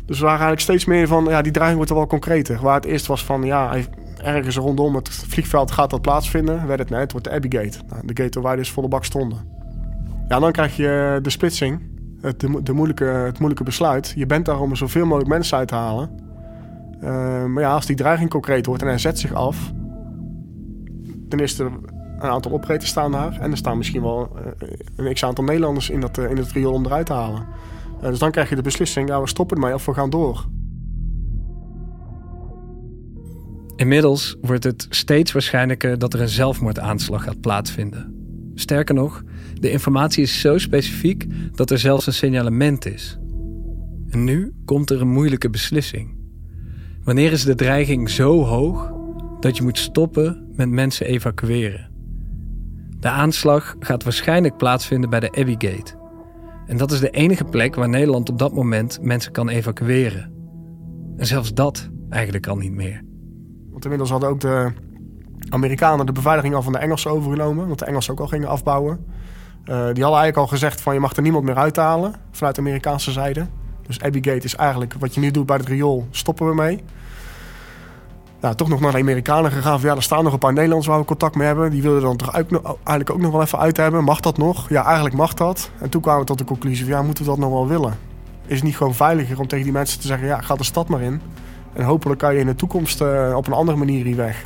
[0.06, 2.60] Dus we waren eigenlijk steeds meer van, ja, die dreiging wordt er wel concreter.
[2.62, 3.78] Waar het eerst was van, ja,
[4.18, 6.68] ergens rondom het vliegveld gaat dat plaatsvinden.
[6.68, 7.80] Werd het net, het wordt de Abbey Gate.
[7.90, 9.38] Nou, de gate waar wij dus volle bak stonden.
[10.28, 11.95] Ja, dan krijg je de splitsing
[12.26, 14.14] het, de, moeilijke, het moeilijke besluit.
[14.16, 16.10] Je bent daar om zoveel mogelijk mensen uit te halen.
[17.04, 19.74] Uh, maar ja, als die dreiging concreet wordt en hij zet zich af...
[21.28, 21.66] dan is er
[22.20, 23.40] een aantal operators staan daar.
[23.40, 26.74] En er staan misschien wel uh, een x-aantal Nederlanders in dat, uh, in het riool
[26.74, 27.48] om eruit te halen.
[28.02, 30.46] dus dan krijg je de beslissing, ja, we stoppen ermee of we gaan door.
[33.76, 38.14] Inmiddels wordt het steeds waarschijnlijker dat er een zelfmoordaanslag gaat plaatsvinden.
[38.54, 39.24] Sterker nog,
[39.60, 43.18] de informatie is zo specifiek dat er zelfs een signalement is.
[44.10, 46.16] En nu komt er een moeilijke beslissing.
[47.04, 48.94] Wanneer is de dreiging zo hoog
[49.40, 51.90] dat je moet stoppen met mensen evacueren?
[53.00, 55.84] De aanslag gaat waarschijnlijk plaatsvinden bij de Abbey
[56.68, 60.32] En dat is de enige plek waar Nederland op dat moment mensen kan evacueren.
[61.18, 63.04] En zelfs dat eigenlijk al niet meer.
[63.70, 64.72] Want inmiddels hadden ook de
[65.50, 67.68] Amerikanen de beveiliging al van de Engelsen overgenomen.
[67.68, 69.06] Want de Engelsen ook al gingen afbouwen.
[69.66, 72.62] Uh, die hadden eigenlijk al gezegd van je mag er niemand meer uithalen vanuit de
[72.62, 73.48] Amerikaanse zijde.
[73.88, 76.84] Dus Abbygate is eigenlijk wat je nu doet bij het riool, stoppen we mee.
[78.42, 79.80] Nou, toch nog naar de Amerikanen gegaan.
[79.80, 81.72] Van, ja, er staan nog een paar Nederlanders waar we contact mee hebben.
[81.72, 84.04] Die wilden dan toch eigenlijk ook nog wel even uit hebben.
[84.04, 84.70] Mag dat nog?
[84.70, 85.70] Ja, eigenlijk mag dat.
[85.80, 87.94] En toen kwamen we tot de conclusie van ja, moeten we dat nog wel willen?
[88.46, 90.88] Is het niet gewoon veiliger om tegen die mensen te zeggen, ja, ga de stad
[90.88, 91.22] maar in.
[91.74, 94.46] En hopelijk kan je in de toekomst uh, op een andere manier hier weg.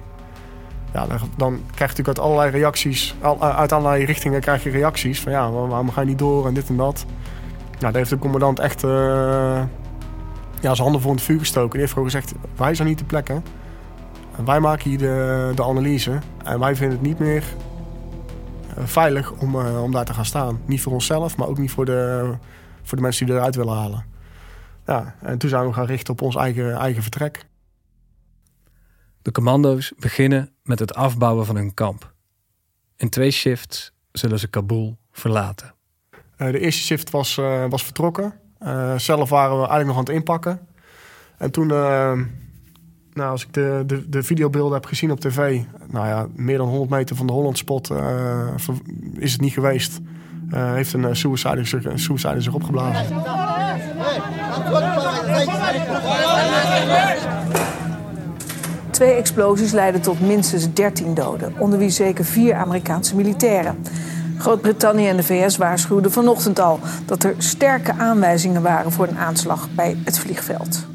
[0.94, 5.22] Ja, dan, dan krijg je natuurlijk uit allerlei reacties, uit allerlei richtingen krijg je reacties.
[5.22, 7.06] Van ja, waarom ga je niet door en dit en dat.
[7.70, 8.90] Nou, daar heeft de commandant echt uh,
[10.62, 11.72] ja, zijn handen voor het vuur gestoken.
[11.72, 13.44] Die heeft gewoon gezegd, wij zijn niet de plekken.
[14.46, 17.44] Wij maken hier de, de analyse en wij vinden het niet meer
[18.76, 20.62] eh, veilig om, om daar te gaan staan.
[20.66, 22.32] Niet voor onszelf, maar ook niet voor de,
[22.84, 24.06] voor de mensen die eruit willen halen.
[24.86, 27.46] Ja, en toen zijn we gaan richten op ons eigen, eigen vertrek.
[29.22, 32.14] De commando's beginnen met het afbouwen van hun kamp.
[32.96, 35.74] In twee shifts zullen ze Kabul verlaten.
[36.38, 37.36] Uh, de eerste shift was,
[37.70, 38.34] was vertrokken.
[38.98, 40.68] zelf waren we eigenlijk nog aan het inpakken.
[41.38, 41.72] En toen
[43.20, 46.68] nou, als ik de, de, de videobeelden heb gezien op tv, nou ja, meer dan
[46.68, 48.48] 100 meter van de Hollandspot uh,
[49.14, 50.00] is het niet geweest.
[50.54, 53.16] Uh, heeft een uh, suicide, zich, een suicide zich opgeblazen.
[58.90, 63.78] Twee explosies leidden tot minstens 13 doden, onder wie zeker vier Amerikaanse militairen.
[64.38, 69.68] Groot-Brittannië en de VS waarschuwden vanochtend al dat er sterke aanwijzingen waren voor een aanslag
[69.76, 70.88] bij het vliegveld.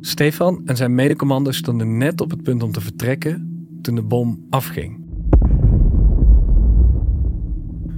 [0.00, 4.46] Stefan en zijn medecommander stonden net op het punt om te vertrekken toen de bom
[4.50, 5.02] afging.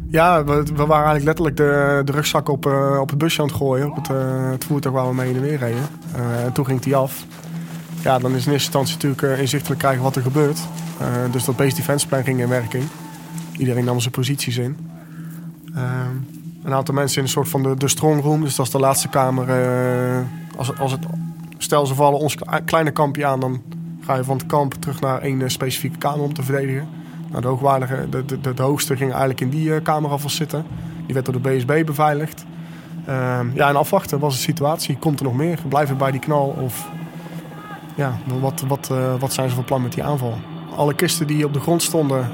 [0.09, 3.47] Ja, we, we waren eigenlijk letterlijk de, de rugzak op, uh, op het busje aan
[3.47, 3.91] het gooien.
[3.91, 5.83] Op het, uh, het voertuig waar we mee in de weer reden.
[6.17, 7.27] Uh, en toen ging die af.
[8.07, 10.59] Ja, dan is in eerste instantie natuurlijk inzichtelijk krijgen wat er gebeurt.
[11.31, 12.85] dus dat base defense plan ging in werking.
[13.59, 14.77] Iedereen nam zijn posities in.
[16.65, 18.41] een aantal mensen in een soort van de, de strong room.
[18.41, 19.49] Dus dat is de laatste kamer.
[20.57, 21.07] als, als het
[21.59, 23.63] Stel ze vallen ons kleine kampje aan, dan
[24.01, 26.89] ga je van het kamp terug naar één eh, specifieke kamer om te verdedigen.
[27.31, 30.65] Nou, de, hoogwaardige, de, de, de, hoogste ging eigenlijk in die kamer alvast zitten.
[31.05, 32.45] Die werd door de BSB beveiligd.
[33.09, 34.97] Uh, ja, en afwachten was de situatie.
[34.97, 35.59] Komt er nog meer?
[35.69, 36.57] Blijven bij die knal?
[36.61, 36.89] Of
[37.97, 40.35] ja, wat, wat, uh, wat zijn ze van plan met die aanval?
[40.77, 42.31] Alle kisten die op de grond stonden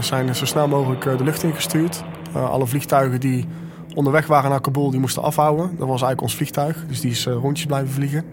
[0.00, 2.04] zijn zo snel mogelijk de lucht ingestuurd.
[2.32, 3.48] alle vliegtuigen die
[3.94, 5.66] onderweg waren naar Kabul, die moesten afhouden.
[5.66, 8.24] Dat was eigenlijk ons vliegtuig, dus die is rondjes blijven vliegen.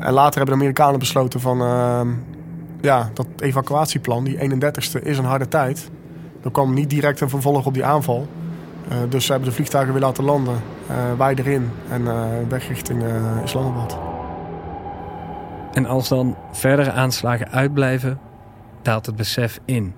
[0.00, 1.62] En later hebben de Amerikanen besloten van...
[1.62, 2.00] Uh,
[2.80, 5.90] ja, dat evacuatieplan, die 31ste, is een harde tijd.
[6.42, 8.26] Er kwam niet direct een vervolg op die aanval.
[9.08, 10.62] Dus ze hebben de vliegtuigen weer laten landen.
[11.16, 12.04] wij erin en
[12.48, 13.02] weg richting
[13.44, 14.11] Islamabad.
[15.72, 18.20] En als dan verdere aanslagen uitblijven,
[18.82, 19.94] daalt het besef in.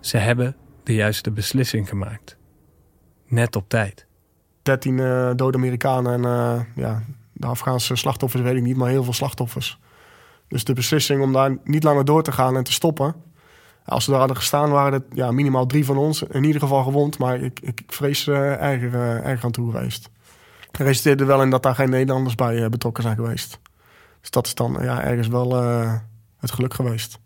[0.00, 2.36] Ze hebben de juiste beslissing gemaakt
[3.32, 4.06] net op tijd.
[4.62, 7.02] 13 uh, eh, dode Amerikanen en uh, ja,
[7.32, 9.78] de Afghaanse slachtoffers weet ik niet, maar heel veel slachtoffers.
[10.48, 13.14] Dus de beslissing om daar niet langer door te gaan en te stoppen.
[13.84, 16.22] Als we daar hadden gestaan, waren het ja, minimaal drie van ons.
[16.22, 20.10] In ieder geval gewond, maar ik, ik vrees uh, erger, erger aan toe geweest.
[20.70, 23.60] Het resulteerde wel in dat daar geen Nederlanders bij betrokken zijn geweest.
[24.22, 25.52] Dus dat is dan ja, ergens wel
[26.38, 27.18] het geluk geweest.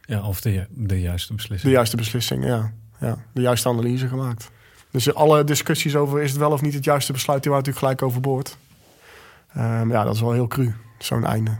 [0.00, 1.70] Ja, of de, de juiste beslissing.
[1.70, 2.72] De juiste beslissing, ja.
[3.00, 3.16] ja.
[3.32, 4.50] De juiste analyse gemaakt.
[4.90, 7.94] Dus alle discussies over is het wel of niet het juiste besluit, die waren natuurlijk
[7.94, 8.56] gelijk overboord.
[9.56, 11.56] Um, ja, dat is wel heel cru, zo'n einde.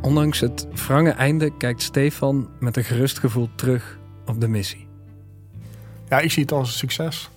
[0.00, 4.88] Ondanks het wrange einde kijkt Stefan met een gerust gevoel terug op de missie.
[6.08, 7.30] Ja, ik zie het als een succes.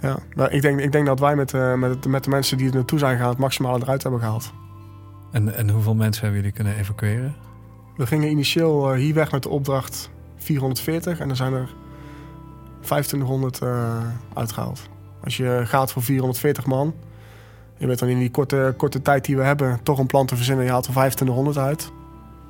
[0.00, 2.68] Ja, nou, ik, denk, ik denk dat wij met, uh, met, met de mensen die
[2.68, 3.30] er naartoe zijn gegaan...
[3.30, 4.52] het maximale eruit hebben gehaald.
[5.32, 7.34] En, en hoeveel mensen hebben jullie kunnen evacueren?
[7.96, 11.68] We gingen initieel eh, hier weg met de opdracht 440 en er zijn er
[12.80, 13.96] 2500 uh, eh,
[14.34, 14.88] uitgehaald.
[15.24, 16.94] Als je gaat voor 440 man,
[17.76, 20.36] je weet dan in die korte, korte tijd die we hebben toch een plan te
[20.36, 21.92] verzinnen, je haalt er 2500 uit.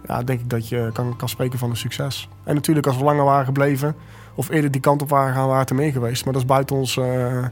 [0.06, 2.28] Ja, denk ik dat je kan, kan spreken van een succes.
[2.44, 3.94] En natuurlijk als we langer waren gebleven
[4.40, 6.24] of eerder die kant op waren gaan, waren er mee geweest.
[6.24, 7.46] Maar dat is buiten ons, uh,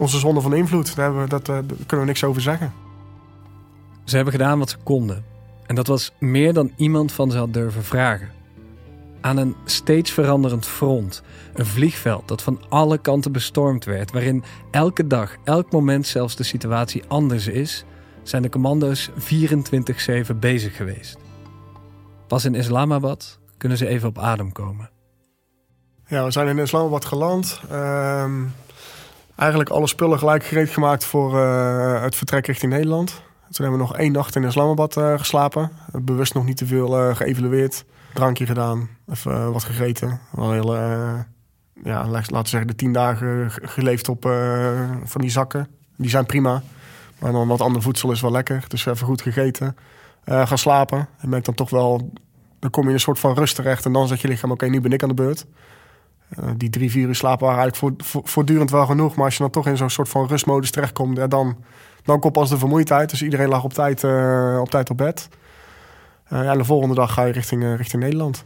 [0.00, 0.96] onze zone van invloed.
[0.96, 2.72] Daar, we, dat, uh, daar kunnen we niks over zeggen.
[4.04, 5.24] Ze hebben gedaan wat ze konden.
[5.66, 8.28] En dat was meer dan iemand van ze had durven vragen.
[9.20, 11.22] Aan een steeds veranderend front,
[11.54, 16.42] een vliegveld dat van alle kanten bestormd werd, waarin elke dag, elk moment zelfs de
[16.42, 17.84] situatie anders is,
[18.22, 19.12] zijn de commando's 24-7
[20.40, 21.16] bezig geweest.
[22.26, 24.92] Pas in Islamabad kunnen ze even op adem komen.
[26.06, 27.60] Ja, we zijn in Islamabad geland.
[27.70, 28.42] Ehm,
[29.36, 33.10] eigenlijk alle spullen gelijk gereed gemaakt voor uh, het vertrek richting Nederland.
[33.50, 35.70] Toen hebben we nog één nacht in Islamabad uh, geslapen.
[35.92, 37.84] Bewust nog niet te veel uh, geëvalueerd.
[38.12, 40.20] Drankje gedaan, even wat gegeten.
[40.30, 40.74] Wel heel,
[41.84, 44.22] ja, laten we zeggen, de tien dagen geleefd op
[45.04, 45.68] van die zakken.
[45.96, 46.62] Die zijn prima.
[47.18, 48.64] Maar dan wat ander voedsel is wel lekker.
[48.68, 49.76] Dus even goed gegeten.
[50.24, 51.08] gaan slapen.
[51.18, 52.12] En merk dan toch wel
[52.58, 53.84] dan kom je in een soort van rust terecht.
[53.84, 55.46] En dan zegt je lichaam, oké, nu ben ik aan de beurt.
[56.38, 59.14] Uh, die drie, vier uur slapen waren eigenlijk voortdurend wel genoeg.
[59.16, 61.16] Maar als je dan toch in zo'n soort van rustmodus terechtkomt...
[61.16, 61.56] Ja, dan,
[62.02, 63.10] dan komt pas de vermoeidheid.
[63.10, 65.28] Dus iedereen lag op tijd, uh, op, tijd op bed.
[66.32, 68.44] Uh, ja, de volgende dag ga je richting, richting Nederland.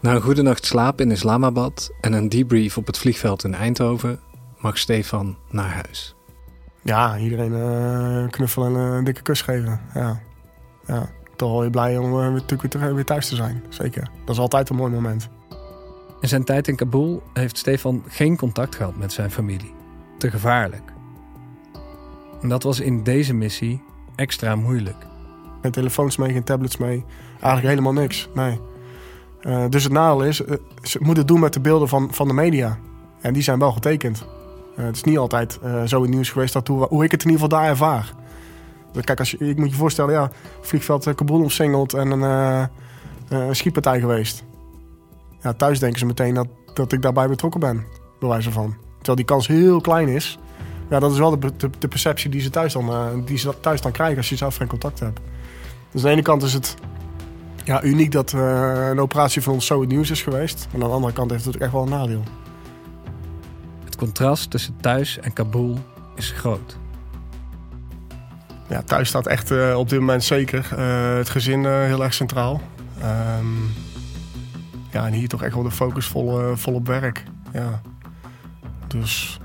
[0.00, 1.90] Na een goede nacht slaap in Islamabad...
[2.00, 4.20] en een debrief op het vliegveld in Eindhoven...
[4.58, 6.14] mag Stefan naar huis.
[6.82, 10.20] Ja, iedereen knuffel en een dikke kus geven, ja
[10.86, 11.08] ja,
[11.42, 13.62] toch wel weer blij om uh, natuurlijk weer, weer thuis te zijn.
[13.68, 14.10] Zeker.
[14.24, 15.28] Dat is altijd een mooi moment.
[16.20, 19.74] In zijn tijd in Kabul heeft Stefan geen contact gehad met zijn familie.
[20.18, 20.92] Te gevaarlijk.
[22.42, 23.82] En dat was in deze missie
[24.14, 25.06] extra moeilijk.
[25.62, 27.04] Geen telefoons mee, geen tablets mee.
[27.32, 28.60] Eigenlijk helemaal niks, nee.
[29.40, 32.28] Uh, dus het nadeel is, uh, ze moeten het doen met de beelden van, van
[32.28, 32.78] de media.
[33.20, 34.26] En die zijn wel getekend.
[34.76, 37.24] Uh, het is niet altijd zo in het nieuws geweest dat hoe, hoe ik het
[37.24, 38.12] in ieder geval daar ervaar.
[39.00, 40.30] Kijk, als je, ik moet je voorstellen, ja,
[40.60, 42.68] vliegveld uh, Kabul omsingeld en een,
[43.32, 44.44] uh, schietpartij geweest.
[45.40, 47.84] Ja, thuis denken ze meteen dat, dat ik daarbij betrokken ben,
[48.20, 48.74] bij wijze van.
[48.96, 50.38] Terwijl die kans heel klein is.
[50.90, 51.38] Ja, dat is wel
[51.78, 54.68] de, perceptie die ze, thuis dan, die ze thuis dan krijgen als je zelf geen
[54.68, 55.20] contact hebt.
[55.90, 56.74] Dus aan de ene kant is het
[57.64, 60.66] ja, uniek dat een operatie van ons zo het nieuws is geweest.
[60.72, 62.22] Maar aan de andere kant heeft het echt wel een nadeel.
[63.84, 65.78] Het contrast tussen thuis en Kabul
[66.14, 66.80] is groot
[68.72, 72.14] ja, thuis staat echt uh, op dit moment zeker uh, het gezin uh, heel erg
[72.14, 72.60] centraal.
[73.38, 73.74] Um,
[74.90, 77.24] ja, en hier toch echt wel de focus vol, op werk.
[77.52, 77.80] Ja.
[78.86, 79.38] Dus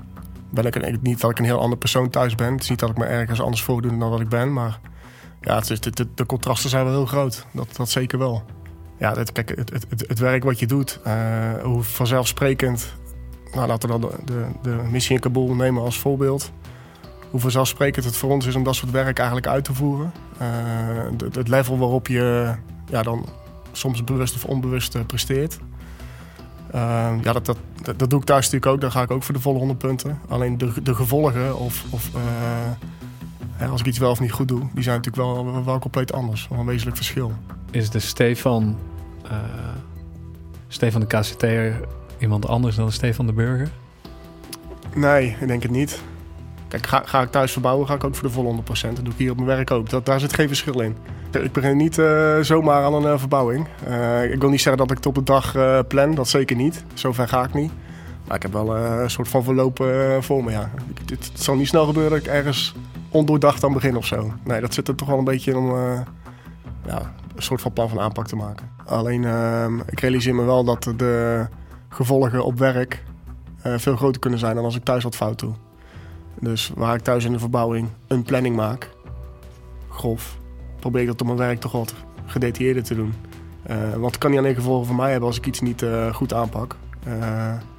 [0.50, 2.52] ben ik niet dat ik een heel ander persoon thuis ben.
[2.52, 4.52] Het is niet dat ik me ergens anders voordoe dan wat ik ben.
[4.52, 4.80] Maar
[5.40, 7.46] ja, het is, de, de, contrasten zijn wel heel groot.
[7.52, 8.44] Dat, dat zeker wel.
[8.98, 11.00] Ja, het, kijk, het, het, het werk wat je doet,
[11.62, 12.96] hoe vanzelfsprekend...
[13.52, 16.52] Nou, laten we dan de, de, de missie in Kabul nemen als voorbeeld
[17.30, 20.12] hoe vanzelfsprekend het voor ons is om dat soort werk eigenlijk uit te voeren.
[20.42, 22.54] Uh, het level waarop je
[22.90, 23.26] ja, dan
[23.72, 25.58] soms bewust of onbewust uh, presteert.
[26.74, 27.58] Uh, ja, dat, dat,
[27.96, 28.80] dat, doe ik thuis natuurlijk ook.
[28.80, 30.18] Daar ga ik ook voor de volle 100 punten.
[30.28, 32.10] Alleen de, de gevolgen, of, of
[33.70, 36.48] als ik iets wel of niet goed doe, die zijn natuurlijk wel, wel compleet anders.
[36.48, 37.32] Wel een wezenlijk verschil.
[37.70, 38.76] Is de Stefan,
[40.68, 41.80] Stefan de KCT'er
[42.18, 43.70] iemand anders dan Stefan de Burger?
[44.94, 46.02] Nee, ik denk het niet.
[46.68, 48.60] Kijk, ga, ga, ik thuis verbouwen, ga ik ook voor de volle 100%.
[48.64, 49.90] Dat doe ik hier op mijn werk ook.
[49.90, 50.96] Dat, daar zit geen verschil in.
[51.30, 53.66] Ik begin niet uh, zomaar aan een uh, verbouwing.
[53.88, 55.56] Uh, ik wil niet zeggen dat ik het op de dag
[55.86, 56.84] plan, dat zeker niet.
[56.94, 57.72] Zover ga ik niet.
[58.26, 59.84] Maar ik heb wel een soort van verloop
[60.20, 60.70] voor me, ja.
[61.06, 62.74] Het, zal niet snel gebeuren dat ik ergens
[63.08, 64.32] ondoordacht aan begin of zo.
[64.44, 66.06] Nee, dat zit er toch wel een beetje in om een
[67.36, 68.70] soort van plan van aanpak te maken.
[68.84, 71.46] Alleen, ehm, ik realiseer me wel dat de
[71.88, 73.04] gevolgen op werk
[73.62, 75.54] veel groter kunnen zijn dan als ik thuis wat fout doe.
[76.40, 78.90] Dus waar ik thuis in de verbouwing een planning maak,
[79.88, 80.38] grof,
[80.80, 81.94] probeer ik dat op mijn werk toch wat
[82.26, 83.14] gedetailleerder te doen.
[83.70, 86.14] Uh, want het kan niet alleen gevolgen voor mij hebben als ik iets niet uh,
[86.14, 86.76] goed aanpak,
[87.06, 87.12] uh,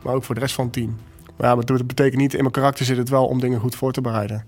[0.04, 0.96] maar ook voor de rest van het team.
[1.38, 3.92] Maar ja, dat betekent niet, in mijn karakter zit het wel om dingen goed voor
[3.92, 4.46] te bereiden.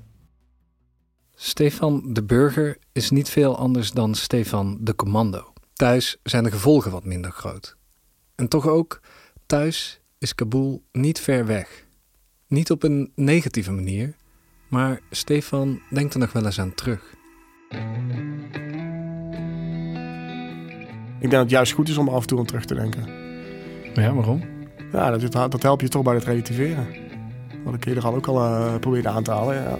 [1.35, 5.53] Stefan de Burger is niet veel anders dan Stefan de Commando.
[5.73, 7.75] Thuis zijn de gevolgen wat minder groot.
[8.35, 9.01] En toch ook,
[9.45, 11.85] thuis is Kabul niet ver weg.
[12.51, 14.13] Niet op een negatieve manier,
[14.67, 17.15] maar Stefan denkt er nog wel eens aan terug.
[21.19, 23.07] Ik denk dat het juist goed is om af en toe aan terug te denken.
[23.93, 24.41] Ja, waarom?
[24.91, 26.87] Ja, dat, dat helpt je toch bij het relativeren.
[27.63, 29.55] Wat ik eerder al ook al uh, probeerde aan te halen.
[29.55, 29.79] Ja,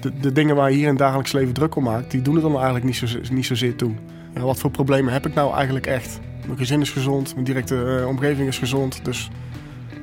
[0.00, 2.34] de, de, dingen waar je hier in het dagelijks leven druk om maakt, die doen
[2.34, 3.94] het dan eigenlijk niet, zo, niet zozeer toe.
[4.34, 6.20] Ja, wat voor problemen heb ik nou eigenlijk echt?
[6.46, 9.04] Mijn gezin is gezond, mijn directe uh, omgeving is gezond.
[9.04, 9.30] Dus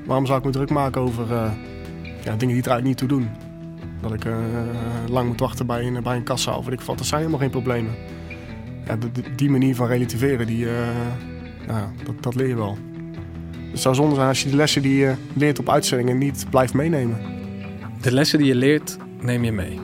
[0.06, 1.52] waarom zou ik me druk maken over uh,
[2.24, 3.30] ja, dingen die er eigenlijk niet toe doen.
[4.02, 4.36] Dat ik uh,
[5.08, 6.98] lang moet wachten bij een, bij een kassa of weet ik wat.
[6.98, 7.92] Dat zijn helemaal geen problemen.
[8.86, 8.98] Ja,
[9.36, 10.72] die manier van relativeren, die, uh,
[11.68, 12.78] ja, dat, dat leer je wel.
[13.72, 16.74] Het zou zonde zijn als je de lessen die je leert op uitzendingen niet blijft
[16.74, 17.18] meenemen.
[18.02, 19.80] De lessen die je leert, neem je mee.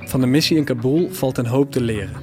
[0.00, 2.16] Van de missie in Kabul valt een hoop te leren.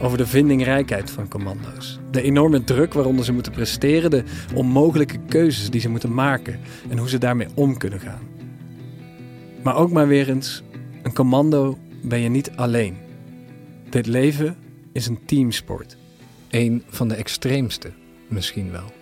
[0.00, 1.98] Over de vindingrijkheid van commando's.
[2.10, 4.10] De enorme druk waaronder ze moeten presteren.
[4.10, 4.24] De
[4.54, 6.58] onmogelijke keuzes die ze moeten maken.
[6.88, 8.37] En hoe ze daarmee om kunnen gaan.
[9.62, 10.62] Maar ook maar weer eens,
[11.02, 12.96] een commando ben je niet alleen.
[13.90, 14.56] Dit leven
[14.92, 15.96] is een teamsport.
[16.50, 17.92] Een van de extreemste,
[18.28, 18.92] misschien wel.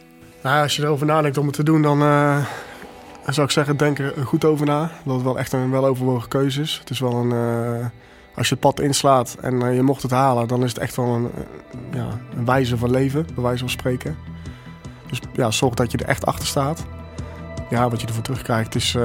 [0.43, 2.47] Nou, als je erover nadenkt om het te doen, dan uh,
[3.27, 4.91] zou ik zeggen, denk er goed over na.
[5.05, 6.79] Dat het wel echt een weloverwogen keuze is.
[6.79, 7.87] Het is wel een, uh,
[8.37, 10.97] als je het pad inslaat en uh, je mocht het halen, dan is het echt
[10.97, 11.31] wel een,
[11.93, 14.17] ja, een wijze van leven, bij wijze van spreken.
[15.07, 16.85] Dus ja, zorg dat je er echt achter staat.
[17.71, 18.97] Ja, wat je ervoor terugkrijgt is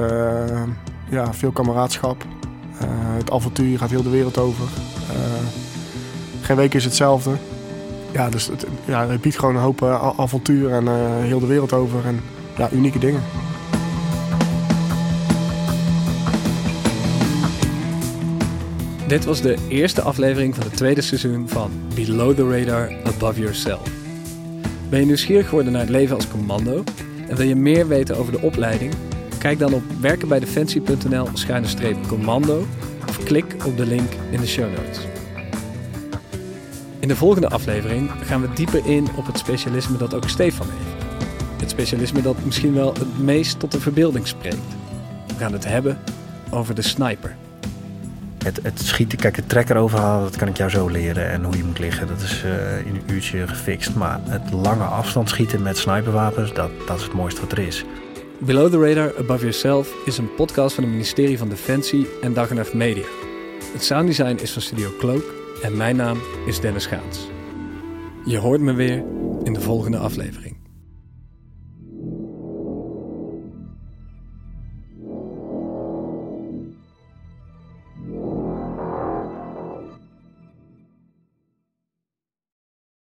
[1.12, 2.24] ja, veel kameraadschap.
[3.16, 4.68] het avontuur gaat heel de wereld over.
[6.40, 7.30] geen week is hetzelfde
[8.12, 10.88] ja, dus het, ja, het biedt gewoon een hoop uh, avontuur en
[11.22, 12.06] heel de wereld over.
[12.06, 12.20] En
[12.56, 13.22] ja, unieke dingen.
[19.06, 23.90] Dit was de eerste aflevering van het tweede seizoen van Below the Radar Above Yourself.
[24.88, 26.84] Ben je nieuwsgierig geworden naar het leven als commando?
[27.28, 28.94] En wil je meer weten over de opleiding?
[29.42, 32.66] Kijk dan op werkenbijdefensie.nl-commando
[33.08, 34.98] of klik op de link in de show notes.
[36.98, 41.04] In de volgende aflevering gaan we dieper in op het specialisme dat ook Stefan heeft.
[41.60, 44.56] Het specialisme dat misschien wel het meest tot de verbeelding spreekt.
[45.26, 45.98] We gaan het hebben
[46.50, 47.36] over de sniper.
[48.44, 51.30] Het, het schieten, kijk, het trekker overhalen, dat kan ik jou zo leren.
[51.30, 53.94] En hoe je moet liggen, dat is uh, in een uurtje gefixt.
[53.94, 57.84] Maar het lange afstand schieten met sniperwapens, dat, dat is het mooiste wat er is.
[58.44, 62.50] Below the Radar Above Yourself is een podcast van het ministerie van Defensie en Dag
[62.50, 63.04] en Media.
[63.72, 65.22] Het sounddesign is van Studio Cloak
[65.62, 67.28] en mijn naam is Dennis Gaans.
[68.24, 69.04] Je hoort me weer
[69.42, 70.61] in de volgende aflevering.